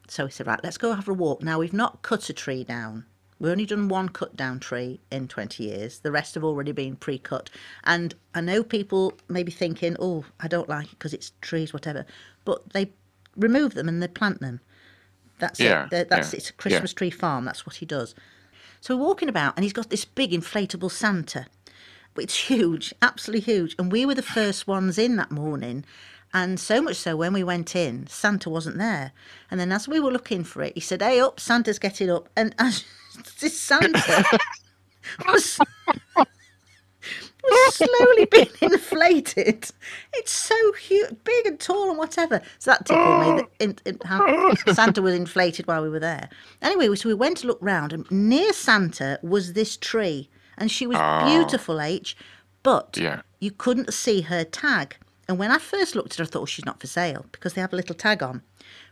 so 0.07 0.25
he 0.27 0.31
said, 0.31 0.47
"Right, 0.47 0.59
let's 0.63 0.77
go 0.77 0.93
have 0.93 1.07
a 1.09 1.13
walk." 1.13 1.41
Now 1.41 1.59
we've 1.59 1.73
not 1.73 2.01
cut 2.03 2.29
a 2.29 2.33
tree 2.33 2.63
down. 2.63 3.05
We've 3.41 3.51
only 3.51 3.65
done 3.65 3.87
one 3.87 4.09
cut 4.09 4.35
down 4.35 4.59
tree 4.59 4.99
in 5.11 5.27
20 5.27 5.63
years. 5.63 5.99
The 5.99 6.11
rest 6.11 6.35
have 6.35 6.43
already 6.43 6.71
been 6.73 6.95
pre 6.95 7.17
cut. 7.17 7.49
And 7.83 8.13
I 8.35 8.41
know 8.41 8.61
people 8.61 9.13
may 9.27 9.41
be 9.41 9.51
thinking, 9.51 9.95
oh, 9.99 10.25
I 10.39 10.47
don't 10.47 10.69
like 10.69 10.85
it 10.85 10.91
because 10.91 11.11
it's 11.11 11.31
trees, 11.41 11.73
whatever. 11.73 12.05
But 12.45 12.69
they 12.73 12.91
remove 13.35 13.73
them 13.73 13.89
and 13.89 14.01
they 14.01 14.07
plant 14.07 14.41
them. 14.41 14.59
That's 15.39 15.59
Yeah, 15.59 15.85
it. 15.85 15.89
They're- 15.89 16.03
That's 16.05 16.33
yeah, 16.33 16.37
It's 16.37 16.49
a 16.51 16.53
Christmas 16.53 16.93
tree 16.93 17.09
farm. 17.09 17.45
That's 17.45 17.65
what 17.65 17.77
he 17.77 17.85
does. 17.87 18.13
So 18.79 18.95
we're 18.95 19.05
walking 19.05 19.27
about 19.29 19.55
and 19.57 19.63
he's 19.63 19.73
got 19.73 19.89
this 19.89 20.05
big 20.05 20.31
inflatable 20.33 20.91
Santa. 20.91 21.47
It's 22.15 22.47
huge, 22.47 22.93
absolutely 23.01 23.41
huge. 23.41 23.75
And 23.79 23.91
we 23.91 24.05
were 24.05 24.13
the 24.13 24.21
first 24.21 24.67
ones 24.67 24.99
in 24.99 25.15
that 25.15 25.31
morning. 25.31 25.83
And 26.31 26.59
so 26.59 26.79
much 26.79 26.97
so 26.97 27.15
when 27.15 27.33
we 27.33 27.43
went 27.43 27.75
in, 27.75 28.05
Santa 28.05 28.51
wasn't 28.51 28.77
there. 28.77 29.13
And 29.49 29.59
then 29.59 29.71
as 29.71 29.87
we 29.87 29.99
were 29.99 30.11
looking 30.11 30.43
for 30.43 30.61
it, 30.61 30.73
he 30.75 30.79
said, 30.79 31.01
Hey 31.01 31.19
up, 31.19 31.39
Santa's 31.39 31.79
getting 31.79 32.11
up. 32.11 32.29
And 32.35 32.53
as 32.59 32.83
this 33.39 33.59
Santa 33.59 34.25
was, 35.27 35.59
was 37.43 37.75
slowly 37.75 38.25
being 38.25 38.49
inflated. 38.61 39.69
It's 40.13 40.31
so 40.31 40.73
huge, 40.73 41.15
big 41.23 41.45
and 41.47 41.59
tall 41.59 41.89
and 41.89 41.97
whatever. 41.97 42.41
So 42.59 42.71
that 42.71 42.85
tickled 42.85 43.19
me 43.19 43.41
that 43.41 43.49
in, 43.59 43.77
in, 43.85 43.99
how 44.05 44.53
Santa 44.73 45.01
was 45.01 45.15
inflated 45.15 45.67
while 45.67 45.81
we 45.81 45.89
were 45.89 45.99
there. 45.99 46.29
Anyway, 46.61 46.93
so 46.95 47.09
we 47.09 47.15
went 47.15 47.37
to 47.37 47.47
look 47.47 47.59
round, 47.61 47.93
and 47.93 48.09
near 48.11 48.53
Santa 48.53 49.19
was 49.21 49.53
this 49.53 49.77
tree. 49.77 50.29
And 50.57 50.69
she 50.69 50.85
was 50.85 50.97
ah. 50.99 51.25
beautiful, 51.25 51.81
H, 51.81 52.15
but 52.61 52.95
Yeah. 52.97 53.21
you 53.39 53.51
couldn't 53.51 53.93
see 53.93 54.21
her 54.21 54.43
tag. 54.43 54.97
And 55.27 55.39
when 55.39 55.49
I 55.49 55.57
first 55.57 55.95
looked 55.95 56.11
at 56.13 56.17
her, 56.17 56.23
I 56.23 56.27
thought, 56.27 56.41
oh, 56.43 56.45
she's 56.45 56.65
not 56.65 56.79
for 56.79 56.87
sale 56.87 57.25
because 57.31 57.53
they 57.53 57.61
have 57.61 57.73
a 57.73 57.77
little 57.77 57.95
tag 57.95 58.21
on. 58.21 58.43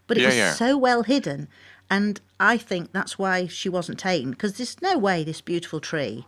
But 0.08 0.18
it 0.18 0.22
Yeah, 0.22 0.28
was 0.28 0.36
yeah. 0.38 0.54
so 0.54 0.78
well 0.78 1.04
hidden. 1.04 1.48
And 1.90 2.22
I 2.40 2.58
think 2.58 2.92
that's 2.92 3.18
why 3.18 3.48
she 3.48 3.70
wasn't 3.70 4.00
taken 4.00 4.32
because 4.32 4.54
there's 4.58 4.82
no 4.82 4.98
way 4.98 5.24
this 5.24 5.42
beautiful 5.42 5.80
tree 5.80 6.26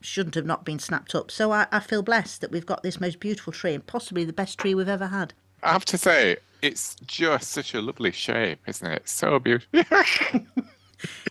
shouldn't 0.00 0.34
have 0.34 0.44
not 0.46 0.64
been 0.64 0.78
snapped 0.78 1.14
up. 1.14 1.30
So 1.30 1.52
I, 1.52 1.66
I 1.72 1.80
feel 1.80 2.02
blessed 2.02 2.40
that 2.40 2.50
we've 2.50 2.66
got 2.66 2.82
this 2.82 3.00
most 3.00 3.20
beautiful 3.20 3.52
tree 3.52 3.74
and 3.74 3.86
possibly 3.86 4.24
the 4.24 4.32
best 4.32 4.58
tree 4.58 4.74
we've 4.74 4.88
ever 4.88 5.06
had. 5.06 5.32
I 5.62 5.72
have 5.72 5.84
to 5.86 5.96
say, 5.98 6.36
it's 6.60 6.96
just 7.06 7.50
such 7.52 7.72
a 7.74 7.80
lovely 7.80 8.10
shape, 8.10 8.58
isn't 8.66 8.90
it? 8.90 9.08
So 9.08 9.38
beautiful. 9.38 9.80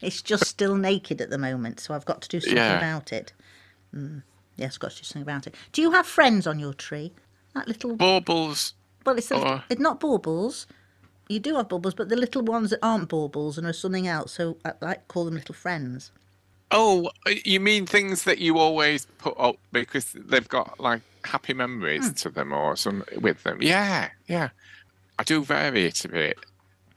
It's 0.03 0.21
just 0.21 0.45
still 0.45 0.75
naked 0.75 1.19
at 1.19 1.31
the 1.31 1.37
moment, 1.37 1.79
so 1.79 1.95
I've 1.95 2.05
got 2.05 2.21
to 2.21 2.29
do 2.29 2.39
something 2.39 2.57
Yeah. 2.57 2.77
about 2.77 3.11
it. 3.11 3.33
Mm, 3.95 4.21
yes, 4.55 4.77
got 4.77 4.91
to 4.91 4.97
do 4.97 5.03
something 5.03 5.23
about 5.23 5.47
it. 5.47 5.55
Do 5.71 5.81
you 5.81 5.91
have 5.91 6.05
friends 6.05 6.45
on 6.45 6.59
your 6.59 6.73
tree? 6.73 7.11
That 7.55 7.67
little 7.67 7.95
Baubles. 7.95 8.73
Well, 9.03 9.17
it's, 9.17 9.31
little, 9.31 9.47
Or- 9.47 9.63
it's 9.69 9.81
not 9.81 9.99
baubles. 9.99 10.67
You 11.29 11.39
do 11.39 11.55
have 11.55 11.69
baubles, 11.69 11.93
but 11.95 12.09
the 12.09 12.15
little 12.15 12.41
ones 12.43 12.69
that 12.71 12.79
aren't 12.83 13.09
baubles 13.09 13.57
and 13.57 13.65
are 13.65 13.73
something 13.73 14.07
else. 14.07 14.33
So 14.33 14.57
I 14.65 14.73
like 14.81 15.07
call 15.07 15.25
them 15.25 15.35
little 15.35 15.55
friends. 15.55 16.11
Oh, 16.71 17.11
you 17.45 17.59
mean 17.59 17.85
things 17.85 18.23
that 18.23 18.39
you 18.39 18.57
always 18.57 19.05
put 19.19 19.35
up 19.39 19.57
because 19.71 20.11
they've 20.13 20.47
got 20.49 20.79
like 20.79 21.01
happy 21.23 21.53
memories 21.53 22.07
Hmm. 22.07 22.13
to 22.13 22.29
them 22.29 22.51
or 22.51 22.75
some 22.75 23.03
with 23.21 23.43
them? 23.43 23.59
Yeah, 23.61 24.09
yeah. 24.27 24.49
I 25.19 25.23
do 25.23 25.43
vary 25.43 25.85
it 25.85 26.03
a 26.05 26.09
bit. 26.09 26.37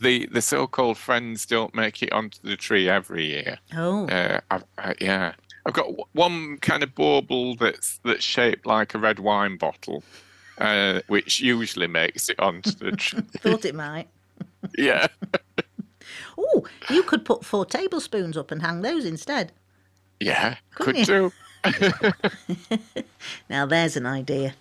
the 0.01 0.27
the 0.27 0.43
so-called 0.43 0.99
friends 0.99 1.47
don't 1.47 1.75
make 1.75 2.03
it 2.03 2.13
onto 2.13 2.39
the 2.43 2.57
tree 2.57 2.89
every 2.89 3.27
year. 3.27 3.59
Oh, 3.75 4.07
Uh, 4.09 4.41
I, 4.51 4.61
I, 4.79 4.95
yeah, 5.01 5.35
I've 5.65 5.75
got 5.75 5.87
one 6.15 6.59
kind 6.59 6.83
of 6.83 6.95
bauble 6.95 7.55
that's 7.57 7.99
that's 8.05 8.25
shaped 8.25 8.67
like 8.67 8.95
a 8.95 8.99
red 8.99 9.19
wine 9.19 9.57
bottle, 9.57 10.03
uh, 10.59 11.01
which 11.09 11.41
usually 11.41 11.87
makes 11.87 12.29
it 12.29 12.39
onto 12.41 12.71
the 12.73 12.93
tree. 12.97 13.23
thought 13.39 13.65
it 13.65 13.75
might. 13.75 14.09
Yeah, 14.77 15.07
Oh, 16.39 16.67
you 16.91 17.03
could 17.03 17.25
put 17.25 17.45
four 17.45 17.65
tablespoons 17.65 18.37
up 18.37 18.51
and 18.51 18.63
hang 18.63 18.83
those 18.83 19.05
instead. 19.05 19.53
yeah, 20.21 20.57
Couldn't 20.75 21.07
could 21.07 21.33
do. 21.65 21.65
Now 23.49 23.67
there's 23.67 23.97
an 23.97 24.07
idea. 24.07 24.55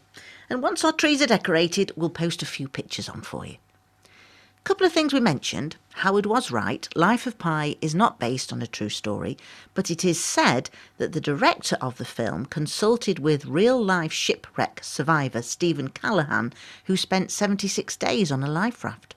And 0.50 0.62
once 0.62 0.84
our 0.84 0.91
trees 0.94 1.22
are 1.22 1.28
decorated, 1.28 1.91
we'll 1.96 2.10
post 2.10 2.41
a 2.41 2.46
few 2.46 2.68
pictures 2.68 3.10
on 3.10 3.22
for 3.22 3.46
you. 3.46 3.56
Couple 4.63 4.88
of 4.88 4.94
things 4.94 5.13
we 5.13 5.20
mentioned. 5.20 5.76
Howard 5.94 6.26
was 6.26 6.50
right. 6.50 6.88
Life 6.96 7.28
of 7.28 7.38
Pi 7.38 7.76
is 7.82 7.94
not 7.94 8.20
based 8.20 8.52
on 8.52 8.63
a 8.63 8.68
true 8.68 8.89
story, 8.89 9.38
but 9.76 9.91
it 9.91 10.04
is 10.04 10.24
said 10.24 10.72
that 10.98 11.12
the 11.12 11.22
director 11.22 11.78
of 11.82 11.98
the 11.98 12.06
film 12.06 12.48
consulted 12.48 13.20
with 13.20 13.46
real 13.46 13.84
life 13.84 14.12
shipwreck 14.12 14.80
survivor 14.84 15.44
Steven 15.44 15.89
Callahan, 15.89 16.52
who 16.86 16.98
spent 16.98 17.30
76 17.30 17.96
days 17.98 18.32
on 18.32 18.41
a 18.44 18.50
life 18.50 18.84
raft. 18.84 19.14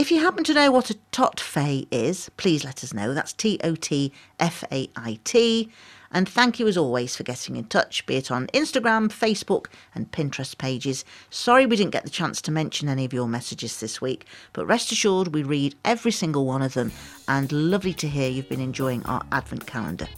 If 0.00 0.10
you 0.10 0.18
happen 0.20 0.44
to 0.44 0.54
know 0.54 0.70
what 0.70 0.88
a 0.88 0.94
tot 1.12 1.38
fay 1.38 1.86
is, 1.90 2.30
please 2.38 2.64
let 2.64 2.82
us 2.82 2.94
know. 2.94 3.12
That's 3.12 3.34
T 3.34 3.60
O 3.62 3.74
T 3.74 4.14
F 4.38 4.64
A 4.72 4.88
I 4.96 5.18
T. 5.24 5.68
And 6.10 6.26
thank 6.26 6.58
you 6.58 6.66
as 6.68 6.78
always 6.78 7.14
for 7.14 7.22
getting 7.22 7.54
in 7.56 7.64
touch, 7.64 8.06
be 8.06 8.16
it 8.16 8.30
on 8.30 8.46
Instagram, 8.54 9.10
Facebook, 9.10 9.66
and 9.94 10.10
Pinterest 10.10 10.56
pages. 10.56 11.04
Sorry 11.28 11.66
we 11.66 11.76
didn't 11.76 11.92
get 11.92 12.04
the 12.04 12.10
chance 12.10 12.40
to 12.40 12.50
mention 12.50 12.88
any 12.88 13.04
of 13.04 13.12
your 13.12 13.28
messages 13.28 13.78
this 13.78 14.00
week, 14.00 14.24
but 14.54 14.64
rest 14.64 14.90
assured 14.90 15.34
we 15.34 15.42
read 15.42 15.74
every 15.84 16.12
single 16.12 16.46
one 16.46 16.62
of 16.62 16.72
them, 16.72 16.92
and 17.28 17.52
lovely 17.52 17.92
to 17.92 18.08
hear 18.08 18.30
you've 18.30 18.48
been 18.48 18.58
enjoying 18.58 19.04
our 19.04 19.22
Advent 19.32 19.66
calendar. 19.66 20.08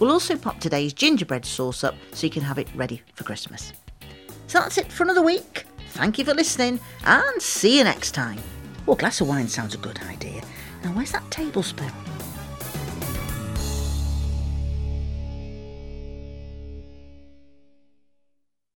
We'll 0.00 0.12
also 0.12 0.36
pop 0.36 0.60
today's 0.60 0.92
gingerbread 0.92 1.46
sauce 1.46 1.82
up 1.82 1.94
so 2.12 2.26
you 2.26 2.30
can 2.30 2.42
have 2.42 2.58
it 2.58 2.68
ready 2.74 3.00
for 3.14 3.24
Christmas. 3.24 3.72
So 4.48 4.58
that's 4.58 4.76
it 4.76 4.92
for 4.92 5.04
another 5.04 5.22
week. 5.22 5.64
Thank 5.92 6.18
you 6.18 6.26
for 6.26 6.34
listening, 6.34 6.78
and 7.06 7.40
see 7.40 7.78
you 7.78 7.84
next 7.84 8.10
time. 8.10 8.38
Oh, 8.86 8.92
a 8.92 8.96
glass 8.96 9.20
of 9.22 9.28
wine 9.28 9.48
sounds 9.48 9.74
a 9.74 9.78
good 9.78 9.98
idea. 10.02 10.42
Now, 10.84 10.90
where's 10.90 11.12
that 11.12 11.30
tablespoon? 11.30 11.90